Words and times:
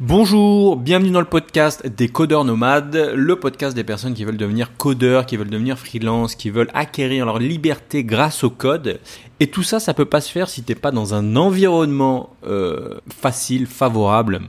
Bonjour, 0.00 0.76
bienvenue 0.76 1.10
dans 1.10 1.18
le 1.18 1.26
podcast 1.26 1.84
des 1.84 2.06
codeurs 2.08 2.44
nomades, 2.44 3.14
le 3.16 3.34
podcast 3.34 3.74
des 3.74 3.82
personnes 3.82 4.14
qui 4.14 4.24
veulent 4.24 4.36
devenir 4.36 4.76
codeurs, 4.76 5.26
qui 5.26 5.36
veulent 5.36 5.50
devenir 5.50 5.76
freelance, 5.76 6.36
qui 6.36 6.50
veulent 6.50 6.70
acquérir 6.72 7.26
leur 7.26 7.40
liberté 7.40 8.04
grâce 8.04 8.44
au 8.44 8.50
code. 8.50 9.00
Et 9.40 9.48
tout 9.48 9.64
ça, 9.64 9.80
ça 9.80 9.94
peut 9.94 10.04
pas 10.04 10.20
se 10.20 10.30
faire 10.30 10.48
si 10.48 10.62
t'es 10.62 10.76
pas 10.76 10.92
dans 10.92 11.14
un 11.14 11.34
environnement 11.34 12.30
euh, 12.46 13.00
facile, 13.12 13.66
favorable. 13.66 14.42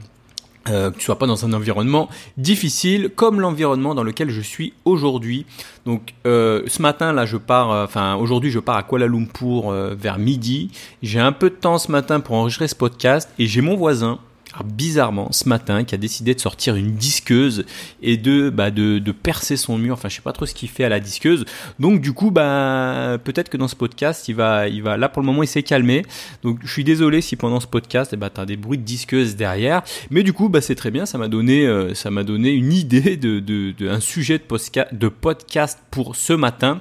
Euh, 0.68 0.92
que 0.92 0.98
tu 0.98 1.06
sois 1.06 1.18
pas 1.18 1.26
dans 1.26 1.44
un 1.44 1.52
environnement 1.52 2.08
difficile 2.36 3.10
comme 3.16 3.40
l'environnement 3.40 3.96
dans 3.96 4.04
lequel 4.04 4.30
je 4.30 4.42
suis 4.42 4.72
aujourd'hui. 4.84 5.46
Donc 5.84 6.14
euh, 6.26 6.62
ce 6.68 6.80
matin 6.80 7.12
là 7.12 7.26
je 7.26 7.38
pars, 7.38 7.72
euh, 7.72 7.84
enfin 7.86 8.14
aujourd'hui 8.14 8.50
je 8.50 8.60
pars 8.60 8.76
à 8.76 8.82
Kuala 8.84 9.08
Lumpur 9.08 9.70
euh, 9.70 9.96
vers 9.98 10.18
midi. 10.18 10.70
J'ai 11.02 11.18
un 11.18 11.32
peu 11.32 11.50
de 11.50 11.54
temps 11.56 11.78
ce 11.78 11.90
matin 11.90 12.20
pour 12.20 12.36
enregistrer 12.36 12.68
ce 12.68 12.76
podcast 12.76 13.28
et 13.38 13.46
j'ai 13.46 13.62
mon 13.62 13.74
voisin 13.74 14.20
bizarrement, 14.64 15.32
ce 15.32 15.48
matin, 15.48 15.84
qui 15.84 15.94
a 15.94 15.98
décidé 15.98 16.34
de 16.34 16.40
sortir 16.40 16.74
une 16.74 16.92
disqueuse 16.92 17.64
et 18.02 18.16
de, 18.16 18.50
bah, 18.50 18.70
de, 18.70 19.12
percer 19.12 19.56
son 19.56 19.78
mur. 19.78 19.94
Enfin, 19.94 20.08
je 20.08 20.16
sais 20.16 20.22
pas 20.22 20.32
trop 20.32 20.46
ce 20.46 20.54
qu'il 20.54 20.68
fait 20.68 20.84
à 20.84 20.88
la 20.88 21.00
disqueuse. 21.00 21.44
Donc, 21.78 22.00
du 22.00 22.12
coup, 22.12 22.30
bah, 22.30 23.18
peut-être 23.22 23.48
que 23.48 23.56
dans 23.56 23.68
ce 23.68 23.76
podcast, 23.76 24.28
il 24.28 24.34
va, 24.34 24.68
il 24.68 24.82
va, 24.82 24.96
là, 24.96 25.08
pour 25.08 25.22
le 25.22 25.26
moment, 25.26 25.42
il 25.42 25.48
s'est 25.48 25.62
calmé. 25.62 26.04
Donc, 26.42 26.58
je 26.64 26.70
suis 26.70 26.84
désolé 26.84 27.20
si 27.20 27.36
pendant 27.36 27.60
ce 27.60 27.66
podcast, 27.66 28.12
eh 28.12 28.16
bah, 28.16 28.30
t'as 28.30 28.46
des 28.46 28.56
bruits 28.56 28.78
de 28.78 28.84
disqueuse 28.84 29.36
derrière. 29.36 29.82
Mais 30.10 30.22
du 30.22 30.32
coup, 30.32 30.50
c'est 30.60 30.74
très 30.74 30.90
bien. 30.90 31.06
Ça 31.06 31.18
m'a 31.18 31.28
donné, 31.28 31.66
euh, 31.66 31.92
une 32.04 32.72
idée 32.72 33.16
de, 33.16 34.00
sujet 34.00 34.38
de, 34.38 35.08
podcast 35.08 35.78
pour 35.90 36.16
ce 36.16 36.32
matin. 36.32 36.80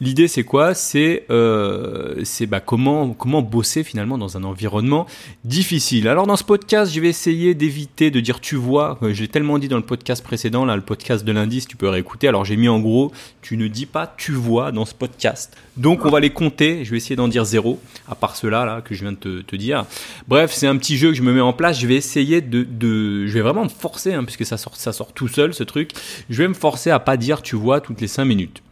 L'idée, 0.00 0.28
c'est 0.28 0.44
quoi? 0.44 0.74
C'est, 0.74 1.24
euh, 1.30 2.22
comment, 2.64 3.10
comment 3.10 3.42
bosser 3.42 3.84
finalement 3.84 4.18
dans 4.18 4.36
un 4.36 4.44
environnement 4.44 5.06
difficile. 5.44 6.08
Alors, 6.08 6.26
dans 6.26 6.36
ce 6.36 6.44
podcast, 6.44 6.92
je 6.92 7.00
vais 7.00 7.05
essayer 7.08 7.54
d'éviter 7.54 8.10
de 8.10 8.20
dire 8.20 8.40
tu 8.40 8.56
vois. 8.56 8.98
Euh, 9.02 9.12
J'ai 9.12 9.28
tellement 9.28 9.58
dit 9.58 9.68
dans 9.68 9.76
le 9.76 9.82
podcast 9.82 10.22
précédent, 10.22 10.64
là, 10.64 10.76
le 10.76 10.82
podcast 10.82 11.24
de 11.24 11.32
lundi, 11.32 11.60
si 11.60 11.66
tu 11.66 11.76
peux 11.76 11.88
réécouter. 11.88 12.28
Alors 12.28 12.44
j'ai 12.44 12.56
mis 12.56 12.68
en 12.68 12.80
gros, 12.80 13.12
tu 13.42 13.56
ne 13.56 13.68
dis 13.68 13.86
pas 13.86 14.12
tu 14.16 14.32
vois 14.32 14.72
dans 14.72 14.84
ce 14.84 14.94
podcast. 14.94 15.56
Donc 15.76 16.04
on 16.04 16.10
va 16.10 16.20
les 16.20 16.30
compter. 16.30 16.84
Je 16.84 16.90
vais 16.90 16.96
essayer 16.96 17.16
d'en 17.16 17.28
dire 17.28 17.44
zéro, 17.44 17.80
à 18.08 18.14
part 18.14 18.36
ceux-là 18.36 18.64
là 18.64 18.80
que 18.80 18.94
je 18.94 19.02
viens 19.02 19.12
de 19.12 19.42
te, 19.42 19.56
dire. 19.56 19.84
Bref, 20.28 20.52
c'est 20.52 20.66
un 20.66 20.76
petit 20.76 20.96
jeu 20.96 21.08
que 21.08 21.16
je 21.16 21.22
me 21.22 21.32
mets 21.32 21.40
en 21.40 21.52
place. 21.52 21.78
Je 21.80 21.86
vais 21.86 21.96
essayer 21.96 22.40
de, 22.40 23.26
je 23.26 23.32
vais 23.32 23.42
vraiment 23.42 23.64
me 23.64 23.68
forcer, 23.68 24.14
hein, 24.14 24.24
puisque 24.24 24.44
ça 24.44 24.56
sort, 24.56 24.76
ça 24.76 24.92
sort 24.92 25.12
tout 25.12 25.28
seul 25.28 25.54
ce 25.54 25.64
truc. 25.64 25.92
Je 26.30 26.42
vais 26.42 26.48
me 26.48 26.54
forcer 26.54 26.90
à 26.90 26.98
pas 26.98 27.16
dire 27.16 27.42
tu 27.42 27.56
vois 27.56 27.80
toutes 27.80 28.00
les 28.00 28.08
cinq 28.08 28.24
minutes. 28.24 28.62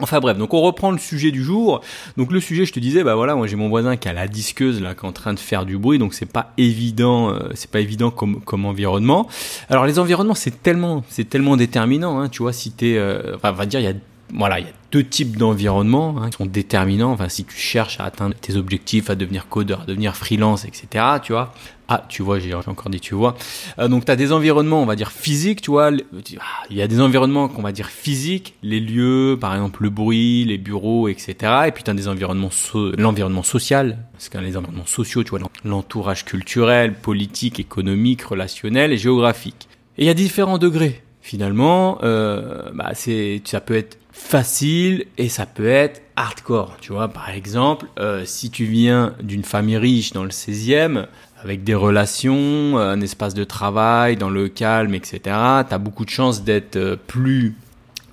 Enfin 0.00 0.20
bref, 0.20 0.38
donc 0.38 0.54
on 0.54 0.60
reprend 0.60 0.90
le 0.90 0.98
sujet 0.98 1.30
du 1.30 1.42
jour. 1.42 1.80
Donc 2.16 2.32
le 2.32 2.40
sujet, 2.40 2.64
je 2.64 2.72
te 2.72 2.80
disais, 2.80 3.04
bah 3.04 3.14
voilà, 3.14 3.34
moi 3.34 3.46
j'ai 3.46 3.56
mon 3.56 3.68
voisin 3.68 3.96
qui 3.96 4.08
a 4.08 4.12
la 4.12 4.28
disqueuse 4.28 4.80
là, 4.80 4.94
qui 4.94 5.04
est 5.04 5.08
en 5.08 5.12
train 5.12 5.34
de 5.34 5.38
faire 5.38 5.66
du 5.66 5.78
bruit, 5.78 5.98
donc 5.98 6.14
c'est 6.14 6.30
pas 6.30 6.52
évident, 6.58 7.30
euh, 7.30 7.50
c'est 7.54 7.70
pas 7.70 7.80
évident 7.80 8.10
comme 8.10 8.40
comme 8.40 8.64
environnement. 8.64 9.28
Alors 9.68 9.86
les 9.86 9.98
environnements, 9.98 10.34
c'est 10.34 10.62
tellement, 10.62 11.04
c'est 11.08 11.28
tellement 11.28 11.56
déterminant, 11.56 12.18
hein, 12.20 12.28
tu 12.28 12.42
vois, 12.42 12.52
si 12.52 12.70
t'es, 12.70 12.96
euh, 12.96 13.36
enfin, 13.36 13.50
on 13.50 13.54
va 13.54 13.66
dire, 13.66 13.80
il 13.80 13.84
y 13.84 13.88
a 13.88 13.94
voilà, 14.32 14.60
il 14.60 14.66
y 14.66 14.68
a 14.68 14.72
deux 14.90 15.04
types 15.04 15.36
d'environnements 15.36 16.16
hein, 16.18 16.30
qui 16.30 16.36
sont 16.36 16.46
déterminants. 16.46 17.12
Enfin, 17.12 17.28
si 17.28 17.44
tu 17.44 17.56
cherches 17.56 18.00
à 18.00 18.04
atteindre 18.04 18.34
tes 18.34 18.56
objectifs, 18.56 19.10
à 19.10 19.14
devenir 19.14 19.48
codeur, 19.48 19.82
à 19.82 19.86
devenir 19.86 20.16
freelance, 20.16 20.64
etc. 20.64 21.04
Tu 21.22 21.32
vois. 21.32 21.54
Ah, 21.88 22.04
tu 22.08 22.22
vois, 22.22 22.38
j'ai 22.38 22.54
encore 22.54 22.88
dit 22.88 23.00
tu 23.00 23.14
vois. 23.14 23.36
Euh, 23.78 23.88
donc, 23.88 24.06
tu 24.06 24.10
as 24.10 24.16
des 24.16 24.32
environnements, 24.32 24.82
on 24.82 24.86
va 24.86 24.96
dire 24.96 25.12
physiques, 25.12 25.60
tu 25.60 25.70
vois. 25.70 25.90
Ah, 25.90 26.64
Il 26.70 26.76
y 26.76 26.82
a 26.82 26.88
des 26.88 27.00
environnements 27.00 27.48
qu'on 27.48 27.62
va 27.62 27.72
dire 27.72 27.88
physiques, 27.88 28.54
les 28.62 28.80
lieux, 28.80 29.36
par 29.38 29.54
exemple 29.54 29.82
le 29.82 29.90
bruit, 29.90 30.44
les 30.44 30.58
bureaux, 30.58 31.08
etc. 31.08 31.34
Et 31.66 31.72
puis 31.72 31.82
tu 31.82 31.90
as 31.90 31.94
des 31.94 32.08
environnements, 32.08 32.50
l'environnement 32.96 33.42
social, 33.42 33.98
parce 34.12 34.30
que 34.30 34.38
les 34.38 34.56
environnements 34.56 34.86
sociaux, 34.86 35.22
tu 35.24 35.30
vois, 35.30 35.40
l'entourage 35.64 36.24
culturel, 36.24 36.94
politique, 36.94 37.60
économique, 37.60 38.22
relationnel 38.22 38.92
et 38.92 38.96
géographique. 38.96 39.68
Et 39.98 40.04
il 40.04 40.06
y 40.06 40.10
a 40.10 40.14
différents 40.14 40.58
degrés. 40.58 41.02
Finalement, 41.20 41.98
euh, 42.02 42.70
bah 42.74 42.90
c'est, 42.94 43.42
ça 43.44 43.60
peut 43.60 43.76
être 43.76 43.98
facile 44.12 45.06
et 45.18 45.28
ça 45.28 45.46
peut 45.46 45.68
être 45.68 46.02
hardcore. 46.16 46.76
Tu 46.80 46.92
vois, 46.92 47.08
par 47.08 47.30
exemple, 47.30 47.86
euh, 47.98 48.24
si 48.24 48.50
tu 48.50 48.64
viens 48.64 49.14
d'une 49.22 49.42
famille 49.42 49.78
riche 49.78 50.12
dans 50.12 50.24
le 50.24 50.30
16e, 50.30 51.06
avec 51.42 51.64
des 51.64 51.74
relations, 51.74 52.78
un 52.78 53.00
espace 53.00 53.34
de 53.34 53.44
travail, 53.44 54.16
dans 54.16 54.30
le 54.30 54.48
calme, 54.48 54.94
etc., 54.94 55.20
tu 55.22 55.74
as 55.74 55.78
beaucoup 55.78 56.04
de 56.04 56.10
chances 56.10 56.44
d'être 56.44 56.76
euh, 56.76 56.96
plus 57.06 57.56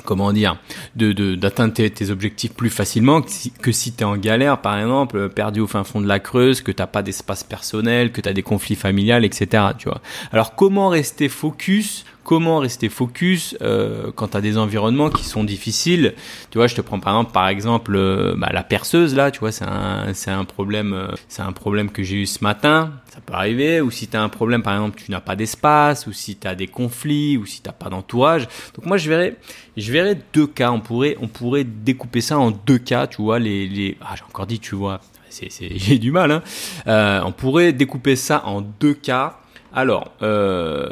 comment 0.05 0.33
dire, 0.33 0.57
de 0.95 1.35
d'atteindre 1.35 1.73
tes, 1.73 1.89
tes, 1.89 2.09
objectifs 2.09 2.53
plus 2.53 2.71
facilement 2.71 3.21
que 3.21 3.29
si, 3.29 3.51
si 3.71 3.91
tu 3.91 4.01
es 4.01 4.03
en 4.05 4.17
galère, 4.17 4.59
par 4.59 4.79
exemple, 4.79 5.29
perdu 5.29 5.59
au 5.59 5.67
fin 5.67 5.83
fond 5.83 6.01
de 6.01 6.07
la 6.07 6.19
Creuse, 6.19 6.61
que 6.61 6.71
t'as 6.71 6.87
pas 6.87 7.03
d'espace 7.03 7.43
personnel, 7.43 8.11
que 8.11 8.19
tu 8.19 8.27
as 8.27 8.33
des 8.33 8.41
conflits 8.41 8.75
familiales, 8.75 9.23
etc. 9.23 9.63
Tu 9.77 9.87
vois. 9.87 10.01
Alors 10.31 10.55
comment 10.55 10.89
rester 10.89 11.29
focus 11.29 12.05
Comment 12.23 12.59
rester 12.59 12.89
focus 12.89 13.57
euh, 13.61 14.11
quand 14.15 14.29
tu 14.29 14.37
as 14.37 14.41
des 14.41 14.57
environnements 14.57 15.09
qui 15.09 15.23
sont 15.23 15.43
difficiles 15.43 16.13
Tu 16.51 16.57
vois, 16.57 16.67
je 16.67 16.75
te 16.75 16.81
prends 16.81 16.99
par 16.99 17.13
exemple, 17.13 17.31
par 17.31 17.47
exemple, 17.47 17.95
euh, 17.95 18.35
bah, 18.37 18.49
la 18.53 18.61
perceuse 18.63 19.15
là, 19.15 19.31
tu 19.31 19.39
vois, 19.39 19.51
c'est 19.51 19.65
un, 19.65 20.13
c'est 20.13 20.29
un 20.29 20.45
problème, 20.45 20.93
euh, 20.93 21.07
c'est 21.27 21.41
un 21.41 21.51
problème 21.53 21.89
que 21.89 22.03
j'ai 22.03 22.17
eu 22.17 22.25
ce 22.25 22.43
matin. 22.43 22.91
Ça 23.13 23.19
peut 23.25 23.33
arriver. 23.33 23.81
Ou 23.81 23.89
si 23.89 24.07
tu 24.07 24.15
as 24.15 24.21
un 24.21 24.29
problème, 24.29 24.61
par 24.61 24.73
exemple, 24.73 25.01
tu 25.03 25.11
n'as 25.11 25.21
pas 25.21 25.35
d'espace, 25.35 26.07
ou 26.07 26.13
si 26.13 26.35
tu 26.35 26.47
as 26.47 26.55
des 26.55 26.67
conflits, 26.67 27.37
ou 27.37 27.45
si 27.45 27.61
t'as 27.61 27.71
pas 27.71 27.89
d'entourage. 27.89 28.47
Donc 28.75 28.85
moi, 28.85 28.97
je 28.97 29.09
verrais, 29.09 29.35
je 29.77 29.91
verrais 29.91 30.17
deux 30.33 30.47
cas. 30.47 30.71
On 30.71 30.81
pourrait, 30.81 31.17
on 31.21 31.27
pourrait 31.27 31.63
découper 31.63 32.21
ça 32.21 32.37
en 32.37 32.51
deux 32.51 32.77
cas. 32.77 33.07
Tu 33.07 33.21
vois, 33.21 33.39
les, 33.39 33.67
les... 33.67 33.97
ah, 34.01 34.15
j'ai 34.15 34.23
encore 34.23 34.45
dit, 34.45 34.59
tu 34.59 34.75
vois, 34.75 35.01
c'est, 35.29 35.49
j'ai 35.75 35.97
du 35.97 36.11
mal. 36.11 36.31
Hein. 36.31 36.43
Euh, 36.87 37.21
on 37.25 37.31
pourrait 37.31 37.73
découper 37.73 38.15
ça 38.15 38.45
en 38.45 38.61
deux 38.61 38.93
cas. 38.93 39.38
Alors, 39.73 40.11
euh, 40.23 40.87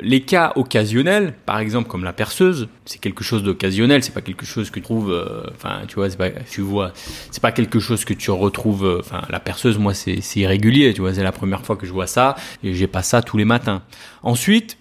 les 0.00 0.22
cas 0.22 0.52
occasionnels, 0.56 1.34
par 1.46 1.60
exemple 1.60 1.88
comme 1.88 2.02
la 2.02 2.12
perceuse, 2.12 2.68
c'est 2.84 3.00
quelque 3.00 3.22
chose 3.22 3.44
d'occasionnel, 3.44 4.02
c'est 4.02 4.14
pas 4.14 4.22
quelque 4.22 4.44
chose 4.44 4.70
que 4.70 4.80
tu 4.80 4.82
trouves, 4.82 5.12
euh, 5.12 5.42
enfin, 5.54 5.82
tu 5.86 5.94
vois, 5.94 6.10
c'est 6.10 6.16
pas, 6.16 6.30
tu 6.30 6.60
vois, 6.60 6.92
c'est 7.30 7.42
pas 7.42 7.52
quelque 7.52 7.78
chose 7.78 8.04
que 8.04 8.14
tu 8.14 8.30
retrouves, 8.30 8.98
enfin, 9.00 9.22
la 9.30 9.38
perceuse, 9.38 9.78
moi, 9.78 9.94
c'est 9.94 10.20
irrégulier, 10.36 10.92
tu 10.94 11.00
vois, 11.00 11.14
c'est 11.14 11.22
la 11.22 11.32
première 11.32 11.64
fois 11.64 11.76
que 11.76 11.86
je 11.86 11.92
vois 11.92 12.08
ça, 12.08 12.34
et 12.64 12.74
j'ai 12.74 12.88
pas 12.88 13.02
ça 13.02 13.22
tous 13.22 13.36
les 13.36 13.44
matins. 13.44 13.82
Ensuite, 14.22 14.78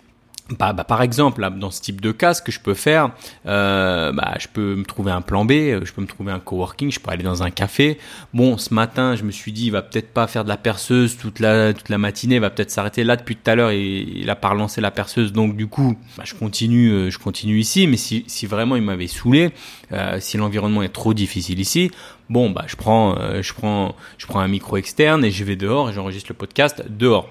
bah, 0.58 0.74
bah, 0.74 0.84
par 0.84 1.02
exemple, 1.02 1.42
là, 1.42 1.50
dans 1.50 1.72
ce 1.72 1.82
type 1.82 2.00
de 2.00 2.12
cas, 2.12 2.34
ce 2.34 2.42
que 2.42 2.52
je 2.52 2.60
peux 2.60 2.74
faire, 2.74 3.12
euh, 3.46 4.12
bah, 4.12 4.36
je 4.40 4.48
peux 4.48 4.76
me 4.76 4.86
trouver 4.86 5.12
un 5.12 5.22
plan 5.22 5.46
B, 5.46 5.52
je 5.52 5.92
peux 5.92 6.02
me 6.02 6.08
trouver 6.08 6.32
un 6.32 6.40
coworking, 6.40 6.92
je 6.92 7.00
peux 7.00 7.12
aller 7.12 7.24
dans 7.24 7.44
un 7.44 7.50
café. 7.50 7.98
Bon, 8.34 8.58
ce 8.58 8.74
matin, 8.74 9.16
je 9.16 9.24
me 9.24 9.32
suis 9.32 9.52
dit, 9.52 9.66
il 9.66 9.72
va 9.72 9.82
peut-être 9.82 10.14
pas 10.14 10.28
faire 10.28 10.44
de 10.44 10.50
la 10.50 10.58
perceuse 10.58 11.18
toute 11.18 11.40
la 11.40 11.74
toute 11.74 11.90
la 11.90 11.98
matinée, 11.98 12.36
il 12.36 12.42
va 12.42 12.50
peut-être 12.50 12.72
s'arrêter 12.72 13.04
là 13.04 13.16
depuis 13.16 13.36
tout 13.36 13.50
à 13.50 13.56
l'heure 13.56 13.72
et 13.72 14.00
il 14.00 14.30
a 14.30 14.36
pas 14.36 14.50
relancé 14.50 14.80
la 14.80 14.92
perceuse, 14.92 15.34
donc 15.34 15.58
du 15.58 15.68
coup, 15.68 15.98
bah, 16.18 16.24
je 16.26 16.34
continue, 16.34 17.12
je 17.12 17.18
continue 17.18 17.60
ici. 17.60 17.88
Mais 17.88 17.98
si, 17.98 18.24
si 18.28 18.46
vraiment 18.46 18.76
il 18.76 18.84
m'avait 18.84 19.08
saoulé, 19.08 19.52
euh, 19.92 20.18
si 20.20 20.38
l'environnement 20.38 20.84
est 20.84 20.94
trop 20.94 21.14
difficile 21.14 21.60
ici, 21.60 21.92
bon, 22.30 22.50
bah, 22.50 22.66
je 22.68 22.76
prends, 22.76 23.18
euh, 23.20 23.42
je 23.42 23.54
prends, 23.54 23.96
je 24.18 24.26
prends 24.28 24.40
un 24.40 24.48
micro 24.48 24.78
externe 24.78 25.24
et 25.24 25.32
je 25.32 25.44
vais 25.44 25.56
dehors 25.56 25.90
et 25.90 25.94
j'enregistre 25.94 26.30
le 26.30 26.36
podcast 26.36 26.84
dehors. 26.90 27.30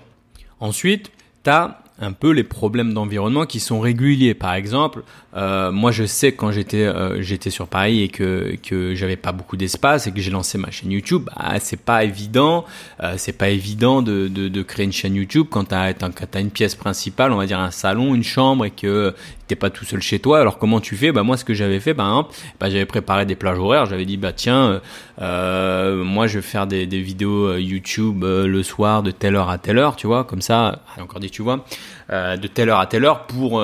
Ensuite, 0.60 1.10
t'as 1.42 1.78
un 1.98 2.12
peu 2.12 2.30
les 2.30 2.44
problèmes 2.44 2.92
d'environnement 2.92 3.46
qui 3.46 3.58
sont 3.58 3.80
réguliers. 3.80 4.34
Par 4.34 4.54
exemple, 4.54 5.02
euh, 5.34 5.72
moi 5.72 5.92
je 5.92 6.04
sais 6.04 6.32
quand 6.32 6.50
j'étais 6.50 6.84
euh, 6.84 7.22
j'étais 7.22 7.50
sur 7.50 7.68
Paris 7.68 8.02
et 8.02 8.08
que 8.08 8.56
que 8.62 8.94
j'avais 8.94 9.16
pas 9.16 9.32
beaucoup 9.32 9.56
d'espace 9.56 10.06
et 10.06 10.12
que 10.12 10.20
j'ai 10.20 10.30
lancé 10.30 10.58
ma 10.58 10.70
chaîne 10.70 10.90
YouTube, 10.90 11.22
bah, 11.24 11.54
c'est 11.58 11.80
pas 11.80 12.04
évident, 12.04 12.66
euh, 13.02 13.14
c'est 13.16 13.32
pas 13.32 13.48
évident 13.48 14.02
de, 14.02 14.28
de, 14.28 14.48
de, 14.48 14.62
créer 14.62 14.84
une 14.84 14.92
chaîne 14.92 15.14
YouTube 15.14 15.46
quand 15.50 15.64
t'as 15.64 15.92
as 15.92 16.40
une 16.40 16.50
pièce 16.50 16.74
principale, 16.74 17.32
on 17.32 17.36
va 17.36 17.46
dire 17.46 17.60
un 17.60 17.70
salon, 17.70 18.14
une 18.14 18.24
chambre 18.24 18.66
et 18.66 18.70
que 18.70 19.14
t'es 19.46 19.56
pas 19.56 19.70
tout 19.70 19.84
seul 19.84 20.02
chez 20.02 20.18
toi. 20.18 20.40
Alors 20.40 20.58
comment 20.58 20.80
tu 20.80 20.96
fais? 20.96 21.12
Bah 21.12 21.22
moi 21.22 21.38
ce 21.38 21.44
que 21.46 21.54
j'avais 21.54 21.80
fait, 21.80 21.94
par 21.94 22.08
exemple, 22.08 22.34
bah, 22.60 22.68
j'avais 22.68 22.86
préparé 22.86 23.24
des 23.24 23.36
plages 23.36 23.58
horaires. 23.58 23.86
J'avais 23.86 24.04
dit 24.04 24.18
bah 24.18 24.32
tiens, 24.34 24.82
euh, 25.22 26.04
moi 26.04 26.26
je 26.26 26.38
vais 26.38 26.42
faire 26.42 26.66
des, 26.66 26.86
des 26.86 27.00
vidéos 27.00 27.56
YouTube 27.56 28.22
le 28.22 28.62
soir 28.62 29.02
de 29.02 29.12
telle 29.12 29.34
heure 29.34 29.48
à 29.48 29.56
telle 29.56 29.78
heure, 29.78 29.96
tu 29.96 30.06
vois, 30.06 30.24
comme 30.24 30.42
ça. 30.42 30.82
Encore 31.00 31.20
dit 31.20 31.30
tu 31.30 31.40
vois. 31.40 31.64
Euh, 32.10 32.36
de 32.36 32.46
telle 32.46 32.70
heure 32.70 32.78
à 32.78 32.86
telle 32.86 33.04
heure 33.04 33.26
pour 33.26 33.60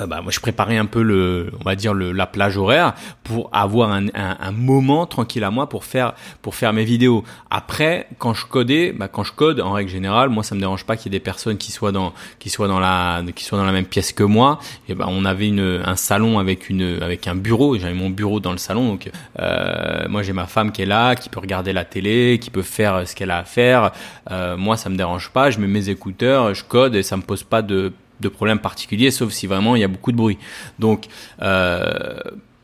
euh, 0.00 0.06
bah, 0.06 0.20
moi 0.22 0.30
je 0.30 0.38
préparais 0.38 0.76
un 0.76 0.86
peu 0.86 1.02
le 1.02 1.50
on 1.60 1.64
va 1.64 1.74
dire 1.74 1.94
le, 1.94 2.12
la 2.12 2.26
plage 2.26 2.56
horaire 2.56 2.94
pour 3.24 3.50
avoir 3.52 3.90
un, 3.90 4.06
un, 4.14 4.36
un, 4.40 4.52
moment 4.52 5.04
tranquille 5.04 5.42
à 5.42 5.50
moi 5.50 5.68
pour 5.68 5.84
faire 5.84 6.14
pour 6.42 6.54
faire 6.54 6.72
mes 6.72 6.84
vidéos. 6.84 7.24
Après 7.50 8.06
quand 8.18 8.32
je 8.32 8.46
codais 8.46 8.92
bah, 8.92 9.08
quand 9.08 9.24
je 9.24 9.32
code 9.32 9.60
en 9.60 9.72
règle 9.72 9.90
générale 9.90 10.28
moi 10.28 10.44
ça 10.44 10.54
me 10.54 10.60
dérange 10.60 10.86
pas 10.86 10.96
qu'il 10.96 11.12
y 11.12 11.16
ait 11.16 11.18
des 11.18 11.24
personnes 11.24 11.58
qui 11.58 11.72
soient 11.72 11.90
dans 11.90 12.12
qui 12.38 12.50
soient 12.50 12.68
dans 12.68 12.78
la 12.78 13.22
qui 13.34 13.44
soient 13.44 13.58
dans 13.58 13.64
la 13.64 13.72
même 13.72 13.84
pièce 13.84 14.12
que 14.12 14.22
moi. 14.22 14.60
Et 14.88 14.94
bah, 14.94 15.06
on 15.08 15.24
avait 15.24 15.48
une 15.48 15.82
un 15.84 15.96
salon 15.96 16.38
avec 16.38 16.70
une 16.70 17.02
avec 17.02 17.26
un 17.26 17.34
bureau. 17.34 17.76
J'avais 17.76 17.94
mon 17.94 18.10
bureau 18.10 18.38
dans 18.38 18.52
le 18.52 18.58
salon 18.58 18.86
donc 18.86 19.10
euh, 19.40 20.06
moi 20.08 20.22
j'ai 20.22 20.32
ma 20.32 20.46
femme 20.46 20.70
qui 20.70 20.82
est 20.82 20.86
là 20.86 21.16
qui 21.16 21.28
peut 21.28 21.40
regarder 21.40 21.72
la 21.72 21.84
télé 21.84 22.38
qui 22.40 22.50
peut 22.50 22.62
faire 22.62 23.08
ce 23.08 23.16
qu'elle 23.16 23.32
a 23.32 23.38
à 23.38 23.44
faire. 23.44 23.90
Euh, 24.30 24.56
moi 24.56 24.76
ça 24.76 24.88
me 24.88 24.96
dérange 24.96 25.30
pas. 25.30 25.50
Je 25.50 25.58
mets 25.58 25.66
mes 25.66 25.88
écouteurs 25.88 26.54
je 26.54 26.62
code 26.62 26.94
et 26.94 27.02
ça 27.02 27.16
me 27.16 27.22
pose 27.22 27.42
pas 27.42 27.62
de 27.62 27.92
de 28.20 28.28
problème 28.28 28.58
particulier, 28.58 29.10
sauf 29.10 29.32
si 29.32 29.46
vraiment 29.46 29.76
il 29.76 29.80
y 29.80 29.84
a 29.84 29.88
beaucoup 29.88 30.12
de 30.12 30.16
bruit. 30.16 30.38
Donc, 30.78 31.06
euh, 31.42 32.18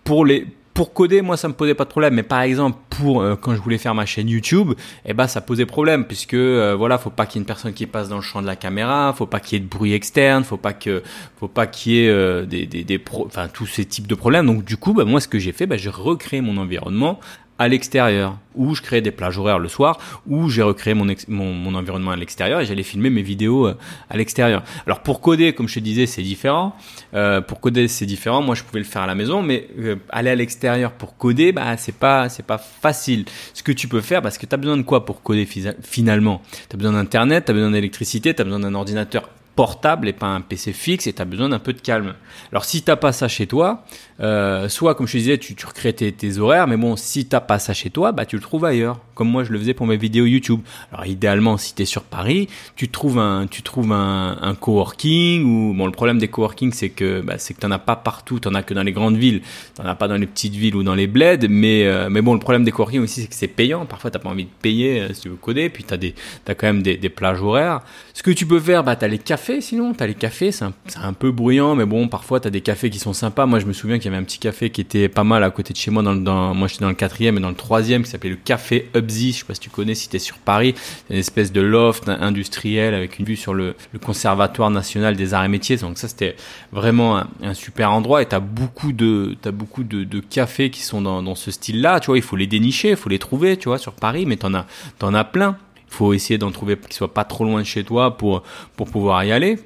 pour 0.04 0.24
les 0.24 0.46
pour 0.76 0.92
coder, 0.92 1.22
moi, 1.22 1.38
ça 1.38 1.48
me 1.48 1.54
posait 1.54 1.74
pas 1.74 1.84
de 1.84 1.88
problème. 1.88 2.14
Mais 2.14 2.22
par 2.22 2.42
exemple, 2.42 2.78
pour 2.90 3.22
euh, 3.22 3.34
quand 3.34 3.54
je 3.54 3.60
voulais 3.62 3.78
faire 3.78 3.94
ma 3.94 4.04
chaîne 4.04 4.28
YouTube, 4.28 4.74
eh 5.06 5.14
ben, 5.14 5.26
ça 5.26 5.40
posait 5.40 5.64
problème 5.64 6.04
puisque 6.04 6.34
euh, 6.34 6.74
voilà, 6.76 6.98
faut 6.98 7.08
pas 7.08 7.24
qu'il 7.24 7.36
y 7.36 7.38
ait 7.38 7.44
une 7.44 7.46
personne 7.46 7.72
qui 7.72 7.86
passe 7.86 8.10
dans 8.10 8.16
le 8.16 8.22
champ 8.22 8.42
de 8.42 8.46
la 8.46 8.56
caméra, 8.56 9.14
faut 9.16 9.24
pas 9.24 9.40
qu'il 9.40 9.56
y 9.58 9.62
ait 9.62 9.64
de 9.64 9.70
bruit 9.70 9.94
externe, 9.94 10.44
faut 10.44 10.58
pas 10.58 10.74
que, 10.74 11.02
faut 11.40 11.48
pas 11.48 11.66
qu'il 11.66 11.92
y 11.92 12.04
ait 12.04 12.10
euh, 12.10 12.44
des, 12.44 12.66
des, 12.66 12.84
des 12.84 13.02
enfin 13.24 13.48
tous 13.48 13.66
ces 13.66 13.86
types 13.86 14.06
de 14.06 14.14
problèmes. 14.14 14.46
Donc 14.46 14.64
du 14.64 14.76
coup, 14.76 14.92
bah, 14.92 15.06
moi, 15.06 15.20
ce 15.20 15.28
que 15.28 15.38
j'ai 15.38 15.52
fait, 15.52 15.66
bah, 15.66 15.78
j'ai 15.78 15.88
recréé 15.88 16.42
mon 16.42 16.58
environnement 16.58 17.20
à 17.58 17.68
l'extérieur, 17.68 18.38
où 18.54 18.74
je 18.74 18.82
créais 18.82 19.00
des 19.00 19.10
plages 19.10 19.38
horaires 19.38 19.58
le 19.58 19.68
soir, 19.68 19.98
où 20.26 20.48
j'ai 20.48 20.62
recréé 20.62 20.94
mon, 20.94 21.06
mon, 21.28 21.74
environnement 21.74 22.10
à 22.10 22.16
l'extérieur 22.16 22.60
et 22.60 22.66
j'allais 22.66 22.82
filmer 22.82 23.10
mes 23.10 23.22
vidéos 23.22 23.66
euh, 23.66 23.76
à 24.10 24.16
l'extérieur. 24.16 24.62
Alors 24.86 25.00
pour 25.00 25.20
coder, 25.20 25.52
comme 25.52 25.68
je 25.68 25.74
te 25.74 25.80
disais, 25.80 26.06
c'est 26.06 26.22
différent. 26.22 26.76
Euh, 27.14 27.40
pour 27.40 27.60
coder, 27.60 27.88
c'est 27.88 28.06
différent. 28.06 28.42
Moi, 28.42 28.54
je 28.54 28.62
pouvais 28.62 28.80
le 28.80 28.84
faire 28.84 29.02
à 29.02 29.06
la 29.06 29.14
maison, 29.14 29.42
mais 29.42 29.68
euh, 29.78 29.96
aller 30.10 30.30
à 30.30 30.34
l'extérieur 30.34 30.92
pour 30.92 31.16
coder, 31.16 31.52
bah 31.52 31.76
c'est 31.76 31.96
pas 31.96 32.28
c'est 32.28 32.46
pas 32.46 32.58
facile. 32.58 33.24
Ce 33.54 33.62
que 33.62 33.72
tu 33.72 33.88
peux 33.88 34.00
faire, 34.00 34.22
parce 34.22 34.38
que 34.38 34.46
tu 34.46 34.54
as 34.54 34.58
besoin 34.58 34.76
de 34.76 34.82
quoi 34.82 35.04
pour 35.04 35.22
coder 35.22 35.48
finalement? 35.82 36.42
Tu 36.68 36.74
as 36.74 36.78
besoin 36.78 36.92
d'internet, 36.92 37.46
tu 37.46 37.50
as 37.50 37.54
besoin 37.54 37.70
d'électricité, 37.70 38.34
tu 38.34 38.40
as 38.42 38.44
besoin 38.44 38.60
d'un 38.60 38.74
ordinateur 38.74 39.28
portable 39.56 40.06
et 40.06 40.12
pas 40.12 40.26
un 40.26 40.42
PC 40.42 40.72
fixe 40.72 41.06
et 41.06 41.12
tu 41.12 41.22
as 41.22 41.24
besoin 41.24 41.48
d'un 41.48 41.58
peu 41.58 41.72
de 41.72 41.80
calme. 41.80 42.14
Alors 42.52 42.64
si 42.64 42.82
t'as 42.82 42.96
pas 42.96 43.12
ça 43.12 43.26
chez 43.26 43.46
toi, 43.46 43.84
euh, 44.20 44.68
soit 44.68 44.94
comme 44.94 45.06
je 45.06 45.12
te 45.12 45.18
disais, 45.18 45.38
tu, 45.38 45.54
tu 45.54 45.66
recrées 45.66 45.94
tes, 45.94 46.38
horaires, 46.38 46.68
mais 46.68 46.76
bon, 46.76 46.94
si 46.96 47.26
t'as 47.26 47.40
pas 47.40 47.58
ça 47.58 47.72
chez 47.72 47.90
toi, 47.90 48.12
bah 48.12 48.26
tu 48.26 48.36
le 48.36 48.42
trouves 48.42 48.66
ailleurs, 48.66 49.00
comme 49.16 49.28
moi 49.28 49.42
je 49.42 49.50
le 49.50 49.58
faisais 49.58 49.74
pour 49.74 49.88
mes 49.88 49.96
vidéos 49.96 50.26
YouTube. 50.26 50.60
Alors 50.92 51.06
idéalement, 51.06 51.56
si 51.56 51.74
tu 51.74 51.82
es 51.82 51.84
sur 51.84 52.02
Paris, 52.02 52.48
tu 52.76 52.88
trouves 52.88 53.18
un, 53.18 53.48
tu 53.48 53.62
trouves 53.62 53.90
un, 53.90 54.54
coworking 54.60 55.42
ou 55.42 55.74
bon 55.74 55.86
le 55.86 55.92
problème 55.92 56.18
des 56.18 56.28
coworking 56.28 56.72
c'est 56.72 56.90
que 56.90 57.20
bah, 57.20 57.34
c'est 57.38 57.54
que 57.54 57.60
t'en 57.60 57.70
as 57.70 57.78
pas 57.78 57.96
partout, 57.96 58.38
t'en 58.38 58.54
as 58.54 58.62
que 58.62 58.74
dans 58.74 58.84
les 58.84 58.92
grandes 58.92 59.16
villes, 59.16 59.42
t'en 59.74 59.84
as 59.84 59.94
pas 59.94 60.06
dans 60.06 60.16
les 60.16 60.26
petites 60.26 60.54
villes 60.54 60.76
ou 60.76 60.82
dans 60.82 60.94
les 60.94 61.06
bleds, 61.06 61.48
mais 61.48 61.86
euh, 61.86 62.08
mais 62.10 62.22
bon 62.22 62.34
le 62.34 62.40
problème 62.40 62.62
des 62.62 62.70
coworking 62.70 63.00
aussi 63.00 63.22
c'est 63.22 63.28
que 63.28 63.34
c'est 63.34 63.48
payant. 63.48 63.86
Parfois 63.86 64.10
t'as 64.10 64.18
pas 64.18 64.28
envie 64.28 64.44
de 64.44 64.50
payer 64.62 65.00
euh, 65.00 65.12
si 65.12 65.22
tu 65.22 65.28
veux 65.30 65.36
coder, 65.36 65.68
puis 65.70 65.82
t'as 65.82 65.96
des 65.96 66.14
t'as 66.44 66.54
quand 66.54 66.66
même 66.66 66.82
des, 66.82 67.08
plages 67.08 67.40
horaires. 67.40 67.80
Ce 68.12 68.22
que 68.22 68.30
tu 68.30 68.46
peux 68.46 68.60
faire, 68.60 68.84
bah 68.84 68.96
t'as 68.96 69.08
les 69.08 69.18
cafés 69.18 69.60
sinon. 69.60 69.94
T'as 69.94 70.06
les 70.06 70.14
cafés, 70.14 70.52
c'est 70.52 70.64
un, 70.64 71.12
peu 71.12 71.30
bruyant, 71.30 71.74
mais 71.74 71.86
bon, 71.86 72.08
parfois 72.08 72.40
t'as 72.40 72.50
des 72.50 72.60
cafés 72.60 72.90
qui 72.90 72.98
sont 72.98 73.12
sympas. 73.12 73.46
Moi, 73.46 73.58
je 73.60 73.66
me 73.66 73.72
souviens 73.72 73.98
qu'il 73.98 74.06
y 74.10 74.14
avait 74.14 74.22
un 74.22 74.24
petit 74.24 74.38
café 74.38 74.70
qui 74.70 74.80
était 74.80 75.08
pas 75.08 75.24
mal 75.24 75.42
à 75.44 75.50
côté 75.50 75.72
de 75.72 75.78
chez 75.78 75.90
moi. 75.90 76.02
Dans, 76.02 76.54
moi, 76.54 76.68
j'étais 76.68 76.82
dans 76.82 76.88
le 76.88 76.94
quatrième 76.94 77.38
et 77.38 77.40
dans 77.40 77.48
le 77.48 77.54
troisième, 77.54 78.02
qui 78.02 78.10
s'appelait 78.10 78.30
le 78.30 78.36
Café 78.36 78.90
Upsy. 79.06 79.32
Je 79.32 79.38
sais 79.38 79.44
pas 79.44 79.54
si 79.54 79.60
tu 79.60 79.70
connais, 79.70 79.94
si 79.94 80.08
t'es 80.08 80.18
sur 80.18 80.38
Paris. 80.38 80.74
C'est 80.76 81.14
une 81.14 81.20
espèce 81.20 81.52
de 81.52 81.60
loft 81.60 82.08
industriel 82.08 82.94
avec 82.94 83.18
une 83.18 83.24
vue 83.24 83.36
sur 83.36 83.54
le, 83.54 83.74
Conservatoire 84.04 84.70
national 84.70 85.16
des 85.16 85.34
arts 85.34 85.44
et 85.44 85.48
métiers. 85.48 85.76
Donc 85.76 85.98
ça, 85.98 86.08
c'était 86.08 86.36
vraiment 86.72 87.24
un, 87.42 87.54
super 87.54 87.92
endroit. 87.92 88.22
Et 88.22 88.26
t'as 88.26 88.40
beaucoup 88.40 88.92
de, 88.92 89.36
t'as 89.40 89.50
beaucoup 89.50 89.84
de, 89.84 90.20
cafés 90.20 90.70
qui 90.70 90.82
sont 90.82 91.00
dans, 91.00 91.34
ce 91.34 91.50
style-là. 91.50 92.00
Tu 92.00 92.06
vois, 92.06 92.18
il 92.18 92.22
faut 92.22 92.36
les 92.36 92.46
dénicher, 92.46 92.90
il 92.90 92.96
faut 92.96 93.08
les 93.08 93.18
trouver, 93.18 93.56
tu 93.56 93.68
vois, 93.68 93.78
sur 93.78 93.92
Paris. 93.92 94.26
Mais 94.26 94.36
t'en 94.36 94.54
as, 94.54 94.66
t'en 94.98 95.14
as 95.14 95.24
plein. 95.24 95.56
Il 95.88 95.94
faut 95.94 96.12
essayer 96.12 96.36
d'en 96.36 96.50
trouver 96.50 96.76
qui 96.76 96.96
soit 96.96 97.14
pas 97.14 97.24
trop 97.24 97.44
loin 97.44 97.60
de 97.60 97.66
chez 97.66 97.84
toi 97.84 98.16
pour, 98.16 98.42
pour 98.76 98.90
pouvoir 98.90 99.24
y 99.24 99.32
aller. 99.32 99.58